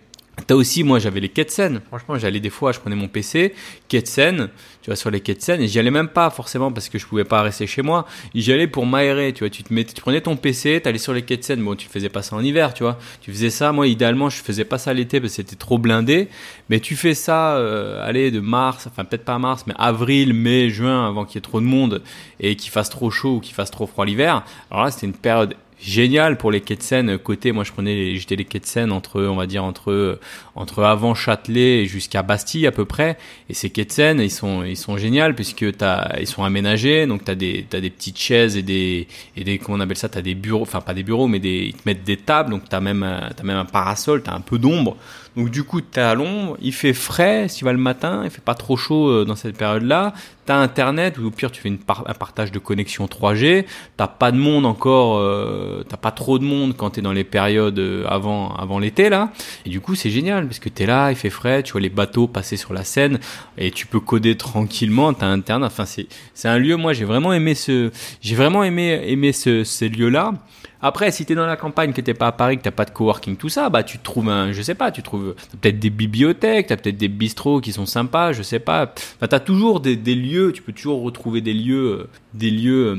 T'as 0.47 0.55
aussi, 0.55 0.85
moi, 0.85 0.99
j'avais 0.99 1.21
les 1.21 1.29
Ketsen. 1.29 1.81
Franchement, 1.89 2.19
j'allais 2.19 2.41
des 2.41 2.51
fois, 2.51 2.73
je 2.73 2.81
prenais 2.81 2.97
mon 2.97 3.09
PC, 3.09 3.55
Ketsen, 3.89 4.49
tu 4.83 4.91
vois, 4.91 4.97
sur 4.97 5.11
les 5.11 5.21
Ketsen, 5.21 5.61
et 5.61 5.69
j'y 5.69 5.79
allais 5.79 5.91
même 5.91 6.09
pas 6.09 6.31
forcément 6.31 6.73
parce 6.73 6.89
que 6.89 6.99
je 6.99 7.07
pouvais 7.07 7.25
pas 7.25 7.43
rester 7.43 7.67
chez 7.67 7.83
moi. 7.83 8.07
J'y 8.35 8.53
allais 8.53 8.67
pour 8.67 8.87
m'aérer, 8.87 9.33
tu 9.33 9.41
vois. 9.41 9.51
Tu 9.51 9.63
te 9.63 9.73
mettais, 9.73 9.93
tu 9.93 10.01
prenais 10.01 10.21
ton 10.21 10.37
PC, 10.37 10.81
t'allais 10.83 10.99
sur 10.99 11.13
les 11.13 11.23
Ketsen. 11.23 11.63
Bon, 11.63 11.75
tu 11.75 11.89
faisais 11.89 12.09
pas 12.09 12.23
ça 12.23 12.37
en 12.37 12.43
hiver, 12.43 12.75
tu 12.75 12.83
vois. 12.83 12.99
Tu 13.21 13.33
faisais 13.33 13.51
ça. 13.51 13.73
Moi, 13.73 13.87
idéalement, 13.87 14.31
je 14.31 14.43
faisais 14.43 14.65
pas 14.65 14.79
ça 14.79 14.93
l'été 14.95 15.21
parce 15.21 15.33
que 15.33 15.37
c'était 15.37 15.57
trop 15.57 15.79
blindé. 15.79 16.29
Mais 16.69 16.81
tu 16.81 16.97
fais 16.97 17.15
ça, 17.15 17.57
euh, 17.57 18.07
allez, 18.07 18.31
de 18.31 18.41
mars, 18.41 18.87
enfin 18.87 19.05
peut-être 19.05 19.25
pas 19.25 19.39
mars, 19.39 19.65
mais 19.67 19.75
avril, 19.79 20.35
mai, 20.35 20.71
juin, 20.71 21.07
avant 21.09 21.25
qu'il 21.25 21.37
y 21.37 21.39
ait 21.39 21.43
trop 21.43 21.61
de 21.61 21.67
monde 21.67 22.03
et 22.39 22.57
qu'il 22.57 22.71
fasse 22.71 22.91
trop 22.91 23.11
chaud 23.11 23.37
ou 23.37 23.41
qu'il 23.41 23.55
fasse 23.55 23.71
trop 23.71 23.87
froid 23.87 24.05
l'hiver. 24.05 24.45
Alors 24.71 24.85
là, 24.85 24.91
c'était 24.91 25.07
une 25.07 25.13
période 25.13 25.55
génial 25.83 26.37
pour 26.37 26.51
les 26.51 26.61
quais 26.61 26.77
de 26.77 26.83
Seine. 26.83 27.19
Côté 27.19 27.53
moi 27.53 27.65
je 27.65 27.73
prenais 27.73 28.17
j'étais 28.17 28.37
les 28.37 28.45
quais 28.45 28.61
de 28.61 28.67
Seine 28.67 28.93
entre 28.93 29.23
on 29.23 29.37
va 29.37 29.47
dire 29.47 29.65
entre 29.65 30.19
entre 30.55 30.83
avant 30.83 31.15
Châtelet 31.15 31.87
jusqu'à 31.87 32.23
Bastille 32.23 32.67
à 32.67 32.73
peu 32.73 32.85
près. 32.85 33.17
Et 33.49 33.55
ces 33.55 33.71
quais 33.71 33.85
de 33.85 33.93
Seine 33.93 34.21
ils 34.21 34.31
sont 34.31 34.63
ils 34.65 34.77
sont 34.77 34.97
géniaux 34.97 35.33
puisque 35.35 35.77
t'as 35.77 36.19
ils 36.21 36.27
sont 36.27 36.45
aménagés. 36.45 37.07
Donc 37.07 37.25
t'as 37.25 37.35
des 37.35 37.67
t'as 37.69 37.81
des 37.81 37.91
petites 37.91 38.19
chaises 38.19 38.57
et 38.57 38.63
des 38.63 39.09
et 39.37 39.45
des 39.45 39.59
comment 39.59 39.79
on 39.79 39.81
appelle 39.81 39.97
ça? 39.97 40.09
T'as 40.09 40.23
des 40.23 40.35
bureaux 40.35 40.63
enfin 40.63 40.81
pas 40.81 40.95
des 40.95 41.03
bureaux 41.03 41.29
mais 41.29 41.39
des 41.39 41.67
ils 41.67 41.75
te 41.75 41.83
mettent 41.87 42.05
des 42.05 42.17
tables. 42.17 42.51
Donc 42.51 42.69
t'as 42.69 42.81
même 42.81 43.07
t'as 43.37 43.43
même 43.43 43.59
un 43.59 43.65
parasol 43.65 44.23
t'as 44.23 44.35
un 44.35 44.41
peu 44.41 44.59
d'ombre 44.59 44.97
donc 45.37 45.51
du 45.51 45.63
coup, 45.63 45.81
tu 45.81 45.99
es 45.99 46.03
à 46.03 46.15
l'ombre, 46.15 46.57
il 46.61 46.73
fait 46.73 46.93
frais 46.93 47.49
si 47.49 47.59
tu 47.59 47.65
vas 47.65 47.73
le 47.73 47.79
matin, 47.79 48.23
il 48.25 48.31
fait 48.31 48.43
pas 48.43 48.55
trop 48.55 48.77
chaud 48.77 49.09
euh, 49.09 49.25
dans 49.25 49.37
cette 49.37 49.57
période-là. 49.57 50.13
Tu 50.47 50.53
as 50.53 50.57
internet 50.57 51.19
ou 51.19 51.27
au 51.27 51.31
pire 51.31 51.53
tu 51.53 51.61
fais 51.61 51.69
une 51.69 51.79
un 52.07 52.15
partage 52.15 52.51
de 52.51 52.59
connexion 52.59 53.07
3G, 53.07 53.65
t'as 53.97 54.09
pas 54.09 54.33
de 54.33 54.39
monde 54.39 54.67
encore 54.67 55.19
euh, 55.19 55.85
t'as 55.89 55.97
pas 55.97 56.11
trop 56.11 56.39
de 56.39 56.45
monde 56.45 56.75
quand 56.77 56.91
tu 56.91 57.01
es 57.01 57.03
dans 57.03 57.13
les 57.13 57.25
périodes 57.25 57.79
euh, 57.79 58.05
avant 58.09 58.55
avant 58.57 58.81
l'été 58.81 59.09
là. 59.09 59.31
Et 59.65 59.71
du 59.71 59.81
coup, 59.81 59.95
c'est 59.95 60.11
génial 60.11 60.47
parce 60.47 60.59
que 60.59 60.69
tu 60.69 60.83
es 60.83 60.87
là, 60.87 61.11
il 61.11 61.17
fait 61.17 61.31
frais, 61.31 61.63
tu 61.63 61.73
vois 61.73 61.81
les 61.81 61.91
bateaux 61.91 62.27
passer 62.27 62.57
sur 62.57 62.73
la 62.73 62.83
Seine 62.83 63.21
et 63.57 63.71
tu 63.71 63.87
peux 63.87 64.01
coder 64.01 64.37
tranquillement, 64.37 65.15
tu 65.15 65.25
internet. 65.25 65.71
Enfin, 65.71 65.85
c'est 65.87 66.49
un 66.49 66.59
lieu 66.59 66.77
moi 66.77 66.93
j'ai 66.93 67.05
vraiment 67.05 67.33
aimé 67.33 67.55
ce 67.55 67.91
j'ai 68.21 68.35
vraiment 68.35 68.65
aimé 68.65 69.01
aimer 69.07 69.33
ce 69.33 69.63
ces 69.63 69.89
lieux-là. 69.89 70.35
Après, 70.83 71.11
si 71.11 71.27
tu 71.27 71.33
es 71.33 71.37
dans 71.37 71.47
la 71.47 71.57
campagne, 71.57 71.93
que 71.93 72.01
t'es 72.01 72.15
pas 72.15 72.29
à 72.29 72.33
Paris, 72.33 72.57
que 72.57 72.63
t'as 72.63 72.71
pas 72.71 72.85
de 72.85 72.91
coworking, 72.91 73.37
tout 73.37 73.49
ça, 73.49 73.69
bah 73.69 73.83
tu 73.83 73.99
trouves 73.99 74.29
un, 74.29 74.53
je 74.53 74.63
sais 74.63 74.75
pas, 74.75 74.91
tu 74.91 75.03
trouves 75.03 75.35
peut-être 75.61 75.79
des 75.79 75.91
bibliothèques, 75.91 76.69
t'as 76.69 76.77
peut-être 76.77 76.97
des 76.97 77.09
bistrots 77.09 77.61
qui 77.61 77.73
sont 77.73 77.87
sympas, 77.87 78.33
je 78.33 78.43
sais 78.43 78.59
pas. 78.61 78.95
Bah, 79.21 79.29
t'as 79.29 79.41
toujours 79.41 79.81
des, 79.81 79.97
des, 79.97 80.15
lieux, 80.15 80.53
tu 80.53 80.63
peux 80.63 80.73
toujours 80.73 81.03
retrouver 81.03 81.41
des 81.41 81.55
lieux, 81.55 82.01
euh, 82.01 82.09
des 82.35 82.51
lieux 82.51 82.87
euh, 82.87 82.97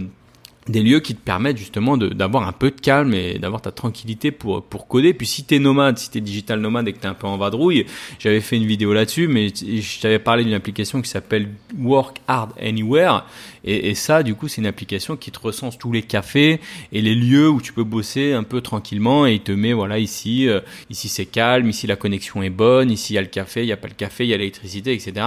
des 0.67 0.83
lieux 0.83 0.99
qui 0.99 1.15
te 1.15 1.21
permettent 1.21 1.57
justement 1.57 1.97
d'avoir 1.97 2.47
un 2.47 2.51
peu 2.51 2.69
de 2.69 2.79
calme 2.79 3.13
et 3.13 3.39
d'avoir 3.39 3.61
ta 3.61 3.71
tranquillité 3.71 4.31
pour, 4.31 4.63
pour 4.63 4.87
coder. 4.87 5.13
Puis 5.13 5.25
si 5.25 5.43
t'es 5.43 5.57
nomade, 5.57 5.97
si 5.97 6.11
t'es 6.11 6.21
digital 6.21 6.59
nomade 6.59 6.87
et 6.87 6.93
que 6.93 6.99
t'es 6.99 7.07
un 7.07 7.15
peu 7.15 7.27
en 7.27 7.37
vadrouille, 7.37 7.85
j'avais 8.19 8.41
fait 8.41 8.57
une 8.57 8.65
vidéo 8.65 8.93
là-dessus, 8.93 9.27
mais 9.27 9.47
je 9.49 9.99
t'avais 9.99 10.19
parlé 10.19 10.43
d'une 10.43 10.53
application 10.53 11.01
qui 11.01 11.09
s'appelle 11.09 11.49
Work 11.79 12.21
Hard 12.27 12.51
Anywhere. 12.61 13.25
Et, 13.63 13.93
ça, 13.93 14.23
du 14.23 14.33
coup, 14.33 14.47
c'est 14.47 14.59
une 14.61 14.67
application 14.67 15.15
qui 15.15 15.31
te 15.31 15.39
recense 15.39 15.77
tous 15.77 15.91
les 15.91 16.01
cafés 16.01 16.59
et 16.91 17.01
les 17.01 17.13
lieux 17.13 17.47
où 17.47 17.61
tu 17.61 17.73
peux 17.73 17.83
bosser 17.83 18.33
un 18.33 18.41
peu 18.41 18.61
tranquillement 18.61 19.27
et 19.27 19.33
il 19.33 19.41
te 19.41 19.51
met, 19.51 19.73
voilà, 19.73 19.99
ici, 19.99 20.47
euh, 20.47 20.61
ici 20.89 21.09
c'est 21.09 21.27
calme, 21.27 21.69
ici 21.69 21.85
la 21.85 21.95
connexion 21.95 22.41
est 22.41 22.49
bonne, 22.49 22.89
ici 22.89 23.13
il 23.13 23.15
y 23.17 23.19
a 23.19 23.21
le 23.21 23.27
café, 23.27 23.61
il 23.61 23.67
n'y 23.67 23.71
a 23.71 23.77
pas 23.77 23.87
le 23.87 23.93
café, 23.93 24.25
il 24.25 24.29
y 24.29 24.33
a 24.33 24.37
l'électricité, 24.37 24.93
etc. 24.93 25.25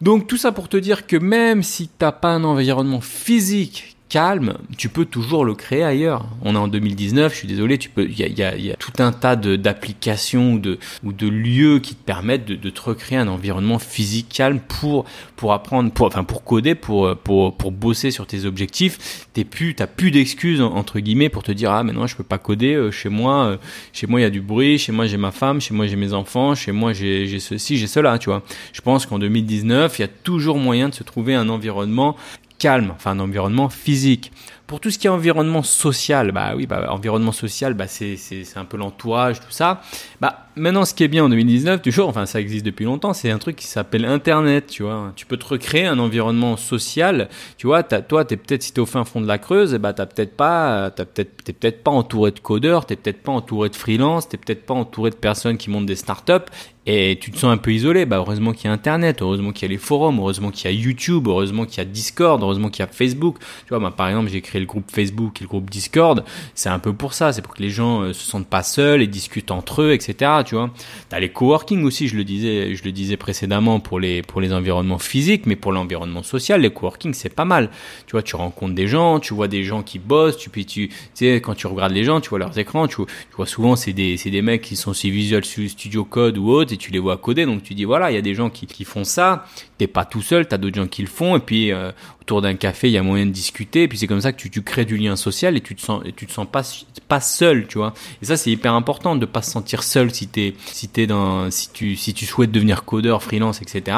Donc 0.00 0.26
tout 0.26 0.38
ça 0.38 0.50
pour 0.52 0.70
te 0.70 0.78
dire 0.78 1.06
que 1.06 1.16
même 1.16 1.62
si 1.62 1.88
t'as 1.88 2.12
pas 2.12 2.30
un 2.30 2.44
environnement 2.44 3.02
physique 3.02 3.93
calme, 4.14 4.54
tu 4.78 4.88
peux 4.88 5.06
toujours 5.06 5.44
le 5.44 5.56
créer 5.56 5.82
ailleurs. 5.82 6.28
On 6.42 6.54
est 6.54 6.58
en 6.58 6.68
2019, 6.68 7.32
je 7.32 7.36
suis 7.36 7.48
désolé, 7.48 7.78
tu 7.78 7.88
peux, 7.88 8.04
il 8.04 8.16
y 8.16 8.22
a, 8.22 8.28
y, 8.28 8.42
a, 8.44 8.56
y 8.56 8.70
a, 8.70 8.76
tout 8.76 8.92
un 9.00 9.10
tas 9.10 9.34
d'applications 9.34 10.52
ou 10.52 10.58
de, 10.60 10.78
ou 11.02 11.12
de 11.12 11.26
lieux 11.26 11.80
qui 11.80 11.96
te 11.96 12.04
permettent 12.04 12.44
de, 12.44 12.54
de, 12.54 12.70
te 12.70 12.80
recréer 12.80 13.18
un 13.18 13.26
environnement 13.26 13.80
physique 13.80 14.28
calme 14.28 14.60
pour, 14.60 15.04
pour 15.34 15.52
apprendre, 15.52 15.90
pour, 15.90 16.06
enfin, 16.06 16.22
pour 16.22 16.44
coder, 16.44 16.76
pour, 16.76 17.16
pour, 17.16 17.56
pour 17.56 17.72
bosser 17.72 18.12
sur 18.12 18.24
tes 18.28 18.44
objectifs. 18.44 19.26
T'es 19.32 19.42
plus, 19.42 19.74
t'as 19.74 19.88
plus 19.88 20.12
d'excuses, 20.12 20.60
entre 20.60 21.00
guillemets, 21.00 21.28
pour 21.28 21.42
te 21.42 21.50
dire, 21.50 21.72
ah, 21.72 21.82
maintenant, 21.82 22.06
je 22.06 22.14
peux 22.14 22.22
pas 22.22 22.38
coder, 22.38 22.74
euh, 22.74 22.92
chez 22.92 23.08
moi, 23.08 23.46
euh, 23.46 23.56
chez 23.92 24.06
moi, 24.06 24.20
il 24.20 24.22
y 24.22 24.26
a 24.26 24.30
du 24.30 24.40
bruit, 24.40 24.78
chez 24.78 24.92
moi, 24.92 25.08
j'ai 25.08 25.16
ma 25.16 25.32
femme, 25.32 25.60
chez 25.60 25.74
moi, 25.74 25.88
j'ai 25.88 25.96
mes 25.96 26.12
enfants, 26.12 26.54
chez 26.54 26.70
moi, 26.70 26.92
j'ai 26.92 27.40
ceci, 27.40 27.78
j'ai 27.78 27.88
cela, 27.88 28.20
tu 28.20 28.28
vois. 28.28 28.44
Je 28.72 28.80
pense 28.80 29.06
qu'en 29.06 29.18
2019, 29.18 29.98
il 29.98 30.02
y 30.02 30.04
a 30.04 30.08
toujours 30.08 30.58
moyen 30.58 30.88
de 30.88 30.94
se 30.94 31.02
trouver 31.02 31.34
un 31.34 31.48
environnement 31.48 32.14
calme, 32.58 32.92
enfin 32.94 33.12
un 33.12 33.20
environnement 33.20 33.68
physique. 33.68 34.32
Pour 34.66 34.80
tout 34.80 34.90
ce 34.90 34.98
qui 34.98 35.06
est 35.06 35.10
environnement 35.10 35.62
social, 35.62 36.32
bah 36.32 36.54
oui, 36.56 36.66
bah, 36.66 36.86
environnement 36.90 37.32
social, 37.32 37.74
bah 37.74 37.86
c'est, 37.86 38.16
un 38.56 38.64
peu 38.64 38.78
l'entourage, 38.78 39.38
tout 39.40 39.50
ça. 39.50 39.82
Bah 40.22 40.46
maintenant, 40.56 40.86
ce 40.86 40.94
qui 40.94 41.04
est 41.04 41.08
bien 41.08 41.22
en 41.22 41.28
2019, 41.28 41.82
toujours, 41.82 42.08
enfin 42.08 42.24
ça 42.24 42.40
existe 42.40 42.64
depuis 42.64 42.86
longtemps, 42.86 43.12
c'est 43.12 43.30
un 43.30 43.36
truc 43.36 43.56
qui 43.56 43.66
s'appelle 43.66 44.06
Internet, 44.06 44.68
tu 44.68 44.82
vois. 44.82 45.12
Tu 45.16 45.26
peux 45.26 45.36
te 45.36 45.44
recréer 45.44 45.84
un 45.84 45.98
environnement 45.98 46.56
social, 46.56 47.28
tu 47.58 47.66
vois. 47.66 47.82
T'as, 47.82 48.00
toi, 48.00 48.24
t'es 48.24 48.38
peut-être 48.38 48.62
si 48.62 48.72
t'es 48.72 48.80
au 48.80 48.86
fin 48.86 49.04
fond 49.04 49.20
de 49.20 49.26
la 49.26 49.36
Creuse, 49.36 49.74
bah 49.74 49.92
t'as 49.92 50.06
peut-être 50.06 50.34
pas, 50.34 50.90
t'as 50.90 51.04
peut-être, 51.04 51.44
t'es 51.44 51.52
peut-être 51.52 51.82
pas 51.82 51.90
entouré 51.90 52.30
de 52.30 52.40
codeurs, 52.40 52.86
t'es 52.86 52.96
peut-être 52.96 53.22
pas 53.22 53.32
entouré 53.32 53.68
de 53.68 53.76
freelance, 53.76 54.30
t'es 54.30 54.38
peut-être 54.38 54.64
pas 54.64 54.74
entouré 54.74 55.10
de 55.10 55.16
personnes 55.16 55.58
qui 55.58 55.68
montent 55.68 55.86
des 55.86 55.96
startups, 55.96 56.50
et 56.86 57.18
tu 57.20 57.30
te 57.30 57.38
sens 57.38 57.52
un 57.52 57.56
peu 57.56 57.72
isolé. 57.72 58.06
Bah 58.06 58.16
heureusement 58.16 58.52
qu'il 58.52 58.66
y 58.66 58.68
a 58.68 58.72
Internet, 58.72 59.22
heureusement 59.22 59.52
qu'il 59.52 59.68
y 59.68 59.70
a 59.70 59.74
les 59.74 59.78
forums, 59.78 60.18
heureusement 60.18 60.50
qu'il 60.50 60.70
y 60.70 60.74
a 60.74 60.76
YouTube, 60.76 61.28
heureusement 61.28 61.64
qu'il 61.64 61.78
y 61.78 61.80
a 61.80 61.84
Discord, 61.84 62.42
heureusement 62.42 62.68
qu'il 62.68 62.80
y 62.84 62.88
a 62.88 62.90
Facebook. 62.90 63.38
Tu 63.38 63.68
vois, 63.70 63.78
bah, 63.78 63.92
par 63.94 64.08
exemple, 64.08 64.30
j'ai 64.30 64.40
le 64.60 64.66
groupe 64.66 64.90
Facebook 64.90 65.40
et 65.40 65.44
le 65.44 65.48
groupe 65.48 65.70
Discord. 65.70 66.24
C'est 66.54 66.68
un 66.68 66.78
peu 66.78 66.92
pour 66.92 67.14
ça, 67.14 67.32
c'est 67.32 67.42
pour 67.42 67.54
que 67.54 67.62
les 67.62 67.70
gens 67.70 68.02
euh, 68.02 68.12
se 68.12 68.24
sentent 68.24 68.46
pas 68.46 68.62
seuls 68.62 69.02
et 69.02 69.06
discutent 69.06 69.50
entre 69.50 69.82
eux, 69.82 69.92
etc. 69.92 70.30
Tu 70.44 70.54
vois, 70.54 70.70
t'as 71.08 71.20
les 71.20 71.30
coworking 71.30 71.84
aussi, 71.84 72.08
je 72.08 72.16
le 72.16 72.24
disais, 72.24 72.74
je 72.74 72.84
le 72.84 72.92
disais 72.92 73.16
précédemment 73.16 73.80
pour 73.80 74.00
les 74.00 74.22
pour 74.22 74.40
les 74.40 74.52
environnements 74.52 74.98
physiques, 74.98 75.46
mais 75.46 75.56
pour 75.56 75.72
l'environnement 75.72 76.22
social, 76.22 76.60
les 76.60 76.70
coworking 76.70 77.14
c'est 77.14 77.34
pas 77.34 77.44
mal. 77.44 77.70
Tu 78.06 78.12
vois, 78.12 78.22
tu 78.22 78.36
rencontres 78.36 78.74
des 78.74 78.86
gens, 78.86 79.20
tu 79.20 79.34
vois 79.34 79.48
des 79.48 79.64
gens 79.64 79.82
qui 79.82 79.98
bossent, 79.98 80.36
tu 80.36 80.50
puis 80.50 80.66
tu, 80.66 80.90
sais 81.14 81.36
quand 81.36 81.54
tu 81.54 81.66
regardes 81.66 81.92
les 81.92 82.04
gens, 82.04 82.20
tu 82.20 82.30
vois 82.30 82.38
leurs 82.38 82.58
écrans, 82.58 82.86
tu 82.88 82.98
vois, 83.36 83.46
souvent 83.46 83.76
c'est 83.76 83.92
des 83.92 84.16
c'est 84.16 84.30
des 84.30 84.42
mecs 84.42 84.62
qui 84.62 84.76
sont 84.76 84.92
sur 84.92 85.10
Visual 85.10 85.44
Studio 85.44 86.04
Code 86.04 86.38
ou 86.38 86.48
autre 86.50 86.72
et 86.72 86.76
tu 86.76 86.90
les 86.90 86.98
vois 86.98 87.16
coder. 87.16 87.46
Donc 87.46 87.62
tu 87.62 87.74
dis 87.74 87.84
voilà, 87.84 88.10
il 88.10 88.14
y 88.14 88.18
a 88.18 88.22
des 88.22 88.34
gens 88.34 88.50
qui, 88.50 88.66
qui 88.66 88.84
font 88.84 89.04
ça. 89.04 89.46
T'es 89.78 89.86
pas 89.86 90.04
tout 90.04 90.22
seul, 90.22 90.46
t'as 90.46 90.58
d'autres 90.58 90.76
gens 90.76 90.86
qui 90.86 91.02
le 91.02 91.08
font. 91.08 91.36
Et 91.36 91.40
puis 91.40 91.72
euh, 91.72 91.90
autour 92.24 92.40
d'un 92.40 92.54
café, 92.54 92.88
il 92.88 92.92
y 92.92 92.98
a 92.98 93.02
moyen 93.02 93.26
de 93.26 93.30
discuter, 93.32 93.82
et 93.82 93.88
puis 93.88 93.98
c'est 93.98 94.06
comme 94.06 94.22
ça 94.22 94.32
que 94.32 94.38
tu, 94.38 94.43
tu 94.50 94.62
crées 94.62 94.84
du 94.84 94.96
lien 94.96 95.16
social 95.16 95.56
et 95.56 95.60
tu 95.60 95.74
te 95.74 95.82
sens, 95.82 96.02
et 96.04 96.12
tu 96.12 96.26
te 96.26 96.32
sens 96.32 96.46
pas, 96.50 96.62
pas 97.08 97.20
seul, 97.20 97.66
tu 97.66 97.78
vois. 97.78 97.94
Et 98.22 98.26
ça, 98.26 98.36
c'est 98.36 98.50
hyper 98.50 98.74
important 98.74 99.16
de 99.16 99.26
pas 99.26 99.42
se 99.42 99.50
sentir 99.50 99.82
seul 99.82 100.12
si 100.12 100.28
t'es, 100.28 100.54
si 100.66 100.88
t'es 100.88 101.06
dans, 101.06 101.50
si 101.50 101.70
tu, 101.70 101.96
si 101.96 102.14
tu 102.14 102.26
souhaites 102.26 102.50
devenir 102.50 102.84
codeur, 102.84 103.22
freelance, 103.22 103.62
etc. 103.62 103.96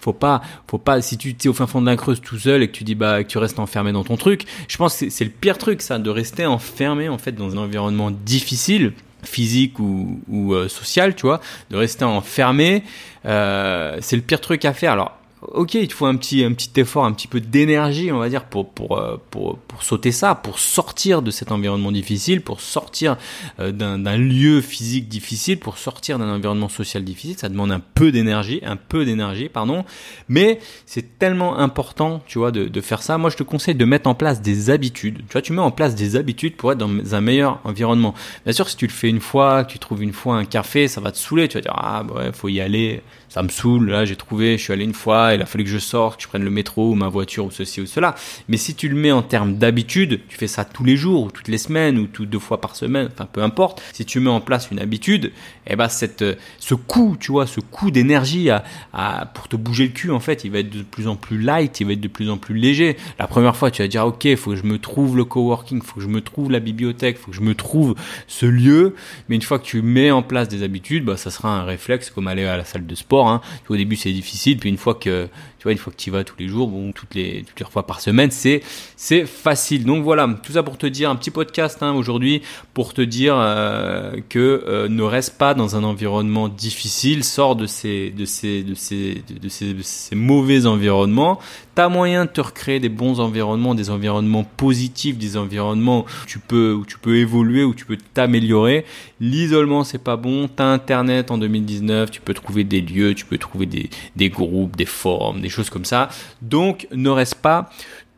Faut 0.00 0.12
pas, 0.12 0.42
faut 0.68 0.78
pas, 0.78 1.02
si 1.02 1.16
tu 1.18 1.30
es 1.30 1.48
au 1.48 1.52
fin 1.52 1.66
fond 1.66 1.80
de 1.80 1.86
la 1.86 1.96
creuse 1.96 2.20
tout 2.20 2.38
seul 2.38 2.62
et 2.62 2.68
que 2.68 2.72
tu 2.72 2.84
dis 2.84 2.94
bah 2.94 3.22
que 3.22 3.28
tu 3.28 3.38
restes 3.38 3.58
enfermé 3.58 3.92
dans 3.92 4.04
ton 4.04 4.16
truc, 4.16 4.44
je 4.68 4.76
pense 4.76 4.98
que 4.98 5.10
c'est 5.10 5.24
le 5.24 5.30
pire 5.30 5.58
truc 5.58 5.82
ça, 5.82 5.98
de 5.98 6.10
rester 6.10 6.46
enfermé 6.46 7.08
en 7.08 7.18
fait 7.18 7.32
dans 7.32 7.54
un 7.54 7.58
environnement 7.58 8.10
difficile 8.10 8.92
physique 9.22 9.78
ou, 9.78 10.20
ou 10.28 10.54
euh, 10.54 10.68
social, 10.68 11.14
tu 11.14 11.22
vois, 11.22 11.40
de 11.70 11.76
rester 11.76 12.04
enfermé, 12.04 12.84
euh, 13.24 13.98
c'est 14.00 14.16
le 14.16 14.22
pire 14.22 14.40
truc 14.40 14.64
à 14.64 14.72
faire. 14.72 14.92
Alors 14.92 15.15
ok, 15.42 15.74
il 15.74 15.88
te 15.88 15.94
faut 15.94 16.06
un 16.06 16.16
petit, 16.16 16.44
un 16.44 16.52
petit 16.52 16.70
effort, 16.80 17.04
un 17.04 17.12
petit 17.12 17.28
peu 17.28 17.40
d'énergie, 17.40 18.10
on 18.10 18.18
va 18.18 18.28
dire, 18.28 18.44
pour, 18.44 18.70
pour, 18.70 18.98
euh, 18.98 19.16
pour, 19.30 19.58
pour 19.58 19.82
sauter 19.82 20.12
ça, 20.12 20.34
pour 20.34 20.58
sortir 20.58 21.22
de 21.22 21.30
cet 21.30 21.52
environnement 21.52 21.92
difficile, 21.92 22.40
pour 22.40 22.60
sortir 22.60 23.16
euh, 23.60 23.70
d'un 23.72 24.16
lieu 24.16 24.60
physique 24.60 25.08
difficile, 25.08 25.58
pour 25.58 25.78
sortir 25.78 26.18
d'un 26.18 26.28
environnement 26.28 26.68
social 26.68 27.04
difficile. 27.04 27.36
Ça 27.38 27.48
demande 27.48 27.70
un 27.70 27.80
peu 27.80 28.12
d'énergie, 28.12 28.60
un 28.64 28.76
peu 28.76 29.04
d'énergie, 29.04 29.48
pardon. 29.48 29.84
Mais 30.28 30.58
c'est 30.86 31.18
tellement 31.18 31.58
important, 31.58 32.22
tu 32.26 32.38
vois, 32.38 32.50
de, 32.50 32.80
faire 32.80 33.02
ça. 33.02 33.18
Moi, 33.18 33.30
je 33.30 33.36
te 33.36 33.42
conseille 33.42 33.74
de 33.74 33.84
mettre 33.84 34.08
en 34.08 34.14
place 34.14 34.40
des 34.40 34.70
habitudes. 34.70 35.18
Tu 35.28 35.32
vois, 35.32 35.42
tu 35.42 35.52
mets 35.52 35.60
en 35.60 35.70
place 35.70 35.94
des 35.94 36.16
habitudes 36.16 36.56
pour 36.56 36.72
être 36.72 36.78
dans 36.78 37.14
un 37.14 37.20
meilleur 37.20 37.60
environnement. 37.64 38.14
Bien 38.44 38.52
sûr, 38.52 38.68
si 38.68 38.76
tu 38.76 38.86
le 38.86 38.92
fais 38.92 39.08
une 39.08 39.20
fois, 39.20 39.64
que 39.64 39.72
tu 39.72 39.78
trouves 39.78 40.02
une 40.02 40.12
fois 40.12 40.36
un 40.36 40.44
café, 40.44 40.88
ça 40.88 41.00
va 41.00 41.10
te 41.10 41.18
saouler. 41.18 41.48
Tu 41.48 41.58
vas 41.58 41.62
dire, 41.62 41.74
ah, 41.74 42.04
ouais, 42.04 42.30
faut 42.32 42.48
y 42.48 42.60
aller 42.60 43.02
ça 43.36 43.42
me 43.42 43.48
saoule, 43.48 43.90
là 43.90 44.04
j'ai 44.06 44.16
trouvé, 44.16 44.56
je 44.56 44.62
suis 44.62 44.72
allé 44.72 44.84
une 44.84 44.94
fois, 44.94 45.25
il 45.34 45.42
a 45.42 45.46
fallu 45.46 45.64
que 45.64 45.70
je 45.70 45.78
sorte, 45.78 46.18
que 46.18 46.22
je 46.22 46.28
prenne 46.28 46.44
le 46.44 46.50
métro 46.50 46.92
ou 46.92 46.94
ma 46.94 47.08
voiture 47.08 47.44
ou 47.44 47.50
ceci 47.50 47.80
ou 47.80 47.86
cela. 47.86 48.14
Mais 48.48 48.56
si 48.56 48.74
tu 48.74 48.88
le 48.88 48.94
mets 48.94 49.12
en 49.12 49.22
termes 49.22 49.56
d'habitude, 49.56 50.20
tu 50.28 50.36
fais 50.36 50.46
ça 50.46 50.64
tous 50.64 50.84
les 50.84 50.96
jours 50.96 51.24
ou 51.24 51.30
toutes 51.30 51.48
les 51.48 51.58
semaines 51.58 51.98
ou 51.98 52.06
tout 52.06 52.26
deux 52.26 52.38
fois 52.38 52.60
par 52.60 52.76
semaine, 52.76 53.08
enfin 53.12 53.28
peu 53.30 53.42
importe, 53.42 53.82
si 53.92 54.04
tu 54.04 54.20
mets 54.20 54.30
en 54.30 54.40
place 54.40 54.68
une 54.70 54.78
habitude, 54.78 55.32
eh 55.66 55.76
ben 55.76 55.88
cette, 55.88 56.24
ce 56.58 56.74
coup, 56.74 57.16
tu 57.18 57.32
vois, 57.32 57.46
ce 57.46 57.60
coup 57.60 57.90
d'énergie 57.90 58.50
à, 58.50 59.32
pour 59.34 59.48
te 59.48 59.56
bouger 59.56 59.86
le 59.86 59.92
cul, 59.92 60.10
en 60.10 60.20
fait, 60.20 60.44
il 60.44 60.50
va 60.50 60.60
être 60.60 60.70
de 60.70 60.82
plus 60.82 61.08
en 61.08 61.16
plus 61.16 61.40
light, 61.40 61.80
il 61.80 61.86
va 61.86 61.92
être 61.92 62.00
de 62.00 62.08
plus 62.08 62.30
en 62.30 62.36
plus 62.36 62.56
léger. 62.56 62.96
La 63.18 63.26
première 63.26 63.56
fois, 63.56 63.70
tu 63.70 63.82
vas 63.82 63.88
dire, 63.88 64.06
ok, 64.06 64.24
il 64.24 64.36
faut 64.36 64.50
que 64.50 64.56
je 64.56 64.64
me 64.64 64.78
trouve 64.78 65.16
le 65.16 65.24
coworking, 65.24 65.80
il 65.82 65.86
faut 65.86 65.96
que 65.96 66.02
je 66.02 66.08
me 66.08 66.20
trouve 66.20 66.50
la 66.50 66.60
bibliothèque, 66.60 67.16
il 67.18 67.22
faut 67.22 67.30
que 67.30 67.36
je 67.36 67.42
me 67.42 67.54
trouve 67.54 67.94
ce 68.28 68.46
lieu. 68.46 68.94
Mais 69.28 69.36
une 69.36 69.42
fois 69.42 69.58
que 69.58 69.64
tu 69.64 69.82
mets 69.82 70.10
en 70.10 70.22
place 70.22 70.48
des 70.48 70.62
habitudes, 70.62 71.04
bah, 71.04 71.16
ça 71.16 71.30
sera 71.30 71.50
un 71.58 71.64
réflexe 71.64 72.10
comme 72.10 72.28
aller 72.28 72.44
à 72.44 72.56
la 72.56 72.64
salle 72.64 72.86
de 72.86 72.94
sport 72.94 73.16
Hein. 73.24 73.40
Au 73.68 73.76
début, 73.76 73.96
c'est 73.96 74.12
difficile, 74.12 74.58
puis 74.58 74.68
une 74.68 74.76
fois 74.76 74.94
que 74.94 75.15
tu 75.58 75.62
vois, 75.64 75.72
une 75.72 75.78
fois 75.78 75.92
que 75.92 75.98
tu 75.98 76.10
y 76.10 76.12
vas 76.12 76.24
tous 76.24 76.36
les 76.38 76.48
jours, 76.48 76.68
bon, 76.68 76.92
toutes 76.92 77.14
les 77.14 77.44
fois 77.70 77.86
par 77.86 78.00
semaine, 78.00 78.30
c'est 78.30 78.62
c'est 78.96 79.26
facile. 79.26 79.84
Donc 79.84 80.04
voilà, 80.04 80.28
tout 80.42 80.52
ça 80.52 80.62
pour 80.62 80.78
te 80.78 80.86
dire 80.86 81.10
un 81.10 81.16
petit 81.16 81.30
podcast 81.30 81.82
hein, 81.82 81.92
aujourd'hui 81.94 82.42
pour 82.74 82.94
te 82.94 83.00
dire 83.02 83.36
euh, 83.38 84.16
que 84.28 84.64
euh, 84.66 84.88
ne 84.88 85.02
reste 85.02 85.38
pas 85.38 85.54
dans 85.54 85.76
un 85.76 85.84
environnement 85.84 86.48
difficile, 86.48 87.24
sors 87.24 87.56
de 87.56 87.66
ces 87.66 88.10
de 88.10 88.24
ces 88.24 88.62
de 88.62 88.74
ces, 88.74 89.22
de 89.34 89.48
ces 89.48 90.14
mauvais 90.14 90.66
environnements. 90.66 91.40
T'as 91.76 91.90
moyen 91.90 92.24
de 92.24 92.30
te 92.30 92.40
recréer 92.40 92.80
des 92.80 92.88
bons 92.88 93.20
environnements, 93.20 93.74
des 93.74 93.90
environnements 93.90 94.44
positifs, 94.44 95.18
des 95.18 95.36
environnements 95.36 96.06
où 96.06 96.26
tu 96.26 96.38
peux 96.38 96.72
où 96.72 96.86
tu 96.86 96.98
peux 96.98 97.18
évoluer, 97.18 97.64
où 97.64 97.74
tu 97.74 97.84
peux 97.84 97.98
t'améliorer. 98.14 98.86
L'isolement 99.20 99.84
c'est 99.84 100.02
pas 100.02 100.16
bon. 100.16 100.48
T'as 100.48 100.64
internet 100.72 101.30
en 101.30 101.36
2019, 101.36 102.10
tu 102.10 102.22
peux 102.22 102.32
trouver 102.32 102.64
des 102.64 102.80
lieux, 102.80 103.14
tu 103.14 103.26
peux 103.26 103.36
trouver 103.36 103.66
des 103.66 103.90
des 104.16 104.30
groupes, 104.30 104.74
des 104.74 104.86
forums, 104.86 105.42
des 105.42 105.50
choses 105.50 105.68
comme 105.68 105.84
ça. 105.84 106.08
Donc 106.40 106.88
ne 106.92 107.10
reste 107.10 107.34
pas 107.34 107.68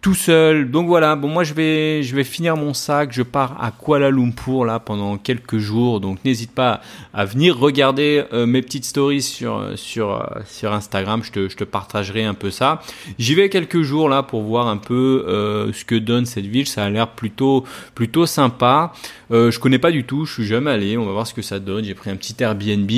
tout 0.00 0.14
seul. 0.14 0.70
Donc 0.70 0.86
voilà, 0.86 1.16
bon 1.16 1.28
moi 1.28 1.44
je 1.44 1.54
vais 1.54 2.02
je 2.02 2.14
vais 2.14 2.24
finir 2.24 2.56
mon 2.56 2.72
sac, 2.72 3.12
je 3.12 3.22
pars 3.22 3.56
à 3.62 3.72
Kuala 3.72 4.10
Lumpur 4.10 4.64
là 4.64 4.78
pendant 4.78 5.18
quelques 5.18 5.58
jours. 5.58 6.00
Donc 6.00 6.24
n'hésite 6.24 6.52
pas 6.52 6.80
à 7.12 7.24
venir 7.24 7.58
regarder 7.58 8.24
euh, 8.32 8.46
mes 8.46 8.62
petites 8.62 8.84
stories 8.84 9.22
sur 9.22 9.72
sur 9.76 10.12
euh, 10.12 10.40
sur 10.46 10.72
Instagram, 10.72 11.22
je 11.24 11.32
te 11.32 11.48
je 11.48 11.56
te 11.56 11.64
partagerai 11.64 12.24
un 12.24 12.34
peu 12.34 12.50
ça. 12.50 12.80
J'y 13.18 13.34
vais 13.34 13.48
quelques 13.48 13.82
jours 13.82 14.08
là 14.08 14.22
pour 14.22 14.42
voir 14.42 14.68
un 14.68 14.76
peu 14.76 15.24
euh, 15.26 15.72
ce 15.72 15.84
que 15.84 15.96
donne 15.96 16.26
cette 16.26 16.46
ville, 16.46 16.68
ça 16.68 16.84
a 16.84 16.90
l'air 16.90 17.08
plutôt 17.08 17.64
plutôt 17.94 18.26
sympa. 18.26 18.92
je 19.30 19.58
connais 19.58 19.80
pas 19.80 19.90
du 19.90 20.04
tout, 20.04 20.24
je 20.26 20.34
suis 20.34 20.46
jamais 20.46 20.70
allé, 20.70 20.96
on 20.96 21.06
va 21.06 21.12
voir 21.12 21.26
ce 21.26 21.34
que 21.34 21.42
ça 21.42 21.58
donne. 21.58 21.84
J'ai 21.84 21.94
pris 21.94 22.10
un 22.10 22.16
petit 22.16 22.36
Airbnb. 22.40 22.90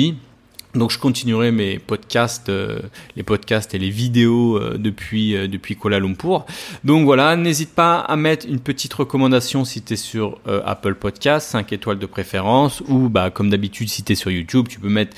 Donc 0.73 0.91
je 0.91 0.99
continuerai 0.99 1.51
mes 1.51 1.79
podcasts, 1.79 2.49
euh, 2.49 2.79
les 3.17 3.23
podcasts 3.23 3.75
et 3.75 3.79
les 3.79 3.89
vidéos 3.89 4.57
euh, 4.57 4.77
depuis 4.77 5.35
euh, 5.35 5.47
depuis 5.47 5.75
Kuala 5.75 5.99
Lumpur. 5.99 6.45
Donc 6.85 7.03
voilà, 7.03 7.35
n'hésite 7.35 7.75
pas 7.75 7.99
à 7.99 8.15
mettre 8.15 8.45
une 8.47 8.59
petite 8.59 8.93
recommandation 8.93 9.65
si 9.65 9.81
tu 9.81 9.93
es 9.93 9.95
sur 9.97 10.39
Apple 10.65 10.95
Podcast, 10.95 11.49
5 11.49 11.73
étoiles 11.73 11.99
de 11.99 12.05
préférence, 12.05 12.81
ou 12.87 13.09
bah 13.09 13.29
comme 13.29 13.49
d'habitude 13.49 13.89
si 13.89 14.03
tu 14.03 14.13
es 14.13 14.15
sur 14.15 14.31
YouTube, 14.31 14.67
tu 14.69 14.79
peux 14.79 14.89
mettre 14.89 15.15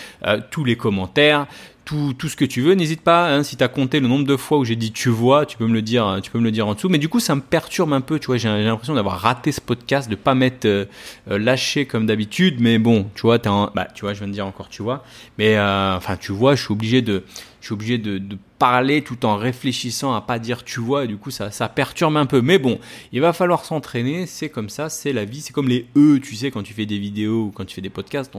tous 0.49 0.63
les 0.63 0.75
commentaires 0.75 1.47
tout, 1.85 2.13
tout 2.17 2.29
ce 2.29 2.35
que 2.35 2.45
tu 2.45 2.61
veux. 2.61 2.73
N'hésite 2.73 3.01
pas, 3.01 3.29
hein, 3.29 3.43
si 3.43 3.57
tu 3.57 3.63
as 3.63 3.67
compté 3.67 3.99
le 3.99 4.07
nombre 4.07 4.25
de 4.25 4.35
fois 4.37 4.57
où 4.57 4.65
j'ai 4.65 4.75
dit 4.75 4.91
tu 4.91 5.09
vois, 5.09 5.45
tu 5.45 5.57
peux 5.57 5.67
me 5.67 5.73
le 5.73 5.81
dire, 5.81 6.19
tu 6.21 6.31
peux 6.31 6.39
me 6.39 6.43
le 6.43 6.51
dire 6.51 6.67
en 6.67 6.73
dessous. 6.73 6.89
Mais 6.89 6.97
du 6.97 7.09
coup, 7.09 7.19
ça 7.19 7.35
me 7.35 7.41
perturbe 7.41 7.93
un 7.93 8.01
peu, 8.01 8.19
tu 8.19 8.27
vois. 8.27 8.37
J'ai 8.37 8.49
l'impression 8.49 8.93
d'avoir 8.95 9.19
raté 9.19 9.51
ce 9.51 9.61
podcast, 9.61 10.09
de 10.09 10.15
pas 10.15 10.35
mettre 10.35 10.67
euh, 10.67 10.85
euh, 11.29 11.37
lâché 11.37 11.85
comme 11.85 12.05
d'habitude. 12.05 12.59
Mais 12.59 12.77
bon, 12.77 13.09
tu 13.15 13.21
vois, 13.21 13.35
as 13.35 13.71
bah, 13.75 13.87
tu 13.93 14.01
vois, 14.01 14.13
je 14.13 14.19
viens 14.19 14.27
de 14.27 14.33
dire 14.33 14.47
encore 14.47 14.69
tu 14.69 14.81
vois. 14.81 15.03
Mais 15.37 15.57
euh, 15.57 15.95
enfin, 15.95 16.17
tu 16.17 16.31
vois, 16.31 16.55
je 16.55 16.63
suis 16.63 16.71
obligé 16.71 17.01
de, 17.01 17.23
je 17.61 17.73
obligé 17.73 17.97
de 17.97 18.19
parler 18.59 19.01
tout 19.01 19.25
en 19.25 19.35
réfléchissant 19.35 20.13
à 20.13 20.21
pas 20.21 20.39
dire 20.39 20.63
tu 20.63 20.79
vois 20.79 21.05
et 21.05 21.07
du 21.07 21.17
coup 21.17 21.31
ça, 21.31 21.51
ça 21.51 21.69
perturbe 21.69 22.15
un 22.17 22.25
peu. 22.25 22.41
Mais 22.41 22.59
bon 22.59 22.79
il 23.11 23.21
va 23.21 23.33
falloir 23.33 23.65
s'entraîner 23.65 24.25
c'est 24.25 24.49
comme 24.49 24.69
ça 24.69 24.89
c'est 24.89 25.13
la 25.13 25.25
vie 25.25 25.41
c'est 25.41 25.53
comme 25.53 25.67
les 25.67 25.85
e 25.97 26.19
tu 26.19 26.35
sais 26.35 26.51
quand 26.51 26.63
tu 26.63 26.73
fais 26.73 26.85
des 26.85 26.97
vidéos 26.97 27.45
ou 27.45 27.51
quand 27.51 27.65
tu 27.65 27.75
fais 27.75 27.81
des 27.81 27.89
podcasts 27.89 28.31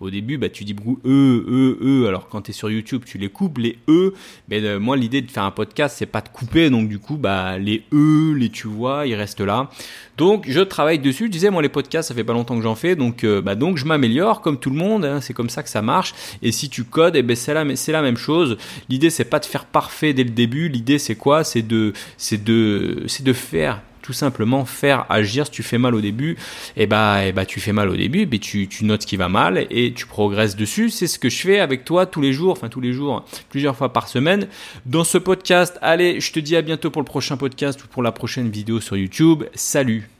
au 0.00 0.10
début 0.10 0.38
bah 0.38 0.48
tu 0.48 0.64
dis 0.64 0.74
beaucoup 0.74 0.98
e 1.04 1.44
e 1.48 1.78
e 1.82 2.06
alors 2.06 2.28
quand 2.28 2.42
tu 2.42 2.50
es 2.50 2.54
sur 2.54 2.70
YouTube 2.70 3.02
tu 3.04 3.18
les 3.18 3.28
coupes 3.28 3.58
les 3.58 3.78
e. 3.88 4.14
Mais 4.48 4.62
euh, 4.62 4.78
moi 4.78 4.96
l'idée 4.96 5.22
de 5.22 5.30
faire 5.30 5.44
un 5.44 5.50
podcast 5.50 5.96
c'est 5.98 6.06
pas 6.06 6.20
de 6.20 6.28
couper 6.28 6.70
donc 6.70 6.88
du 6.88 6.98
coup 6.98 7.16
bah 7.16 7.58
les 7.58 7.84
e 7.92 8.34
les 8.34 8.50
tu 8.50 8.68
vois 8.68 9.06
ils 9.06 9.14
restent 9.14 9.40
là. 9.40 9.70
Donc 10.18 10.44
je 10.46 10.60
travaille 10.60 10.98
dessus. 10.98 11.26
Je 11.26 11.30
disais 11.30 11.50
moi 11.50 11.62
les 11.62 11.68
podcasts 11.68 12.08
ça 12.08 12.14
fait 12.14 12.24
pas 12.24 12.32
longtemps 12.32 12.56
que 12.56 12.62
j'en 12.62 12.74
fais 12.74 12.96
donc 12.96 13.24
euh, 13.24 13.40
bah 13.40 13.54
je 13.74 13.84
m'améliore 13.84 14.40
comme 14.40 14.58
tout 14.58 14.70
le 14.70 14.76
monde 14.76 15.04
hein, 15.04 15.20
c'est 15.20 15.34
comme 15.34 15.50
ça 15.50 15.62
que 15.62 15.68
ça 15.68 15.82
marche. 15.82 16.14
Et 16.42 16.52
si 16.52 16.68
tu 16.68 16.84
codes 16.84 17.16
et 17.16 17.20
eh 17.20 17.22
ben 17.22 17.36
c'est 17.36 17.52
c'est 17.76 17.92
la 17.92 18.02
même 18.02 18.16
chose. 18.16 18.56
L'idée 18.88 19.10
c'est 19.10 19.24
pas 19.24 19.38
de 19.38 19.44
faire 19.44 19.61
parfait 19.64 20.12
dès 20.12 20.24
le 20.24 20.30
début. 20.30 20.68
L'idée, 20.68 20.98
c'est 20.98 21.14
quoi? 21.14 21.44
C'est 21.44 21.62
de, 21.62 21.92
c'est 22.16 22.42
de, 22.42 23.32
faire 23.32 23.80
tout 24.02 24.12
simplement 24.12 24.64
faire 24.64 25.06
agir. 25.08 25.46
Si 25.46 25.52
tu 25.52 25.62
fais 25.62 25.78
mal 25.78 25.94
au 25.94 26.00
début, 26.00 26.32
et 26.76 26.82
eh 26.82 26.86
bah, 26.86 27.24
et 27.24 27.28
eh 27.28 27.32
bah, 27.32 27.46
tu 27.46 27.60
fais 27.60 27.72
mal 27.72 27.88
au 27.88 27.96
début, 27.96 28.26
mais 28.26 28.38
tu, 28.38 28.66
tu 28.68 28.84
notes 28.84 29.04
qui 29.04 29.16
va 29.16 29.28
mal 29.28 29.66
et 29.70 29.92
tu 29.92 30.06
progresses 30.06 30.56
dessus. 30.56 30.90
C'est 30.90 31.06
ce 31.06 31.18
que 31.18 31.28
je 31.28 31.40
fais 31.40 31.60
avec 31.60 31.84
toi 31.84 32.06
tous 32.06 32.20
les 32.20 32.32
jours, 32.32 32.52
enfin 32.52 32.68
tous 32.68 32.80
les 32.80 32.92
jours, 32.92 33.24
plusieurs 33.48 33.76
fois 33.76 33.92
par 33.92 34.08
semaine 34.08 34.48
dans 34.86 35.04
ce 35.04 35.18
podcast. 35.18 35.78
Allez, 35.82 36.20
je 36.20 36.32
te 36.32 36.40
dis 36.40 36.56
à 36.56 36.62
bientôt 36.62 36.90
pour 36.90 37.00
le 37.00 37.06
prochain 37.06 37.36
podcast 37.36 37.82
ou 37.84 37.86
pour 37.86 38.02
la 38.02 38.12
prochaine 38.12 38.50
vidéo 38.50 38.80
sur 38.80 38.96
YouTube. 38.96 39.44
Salut 39.54 40.11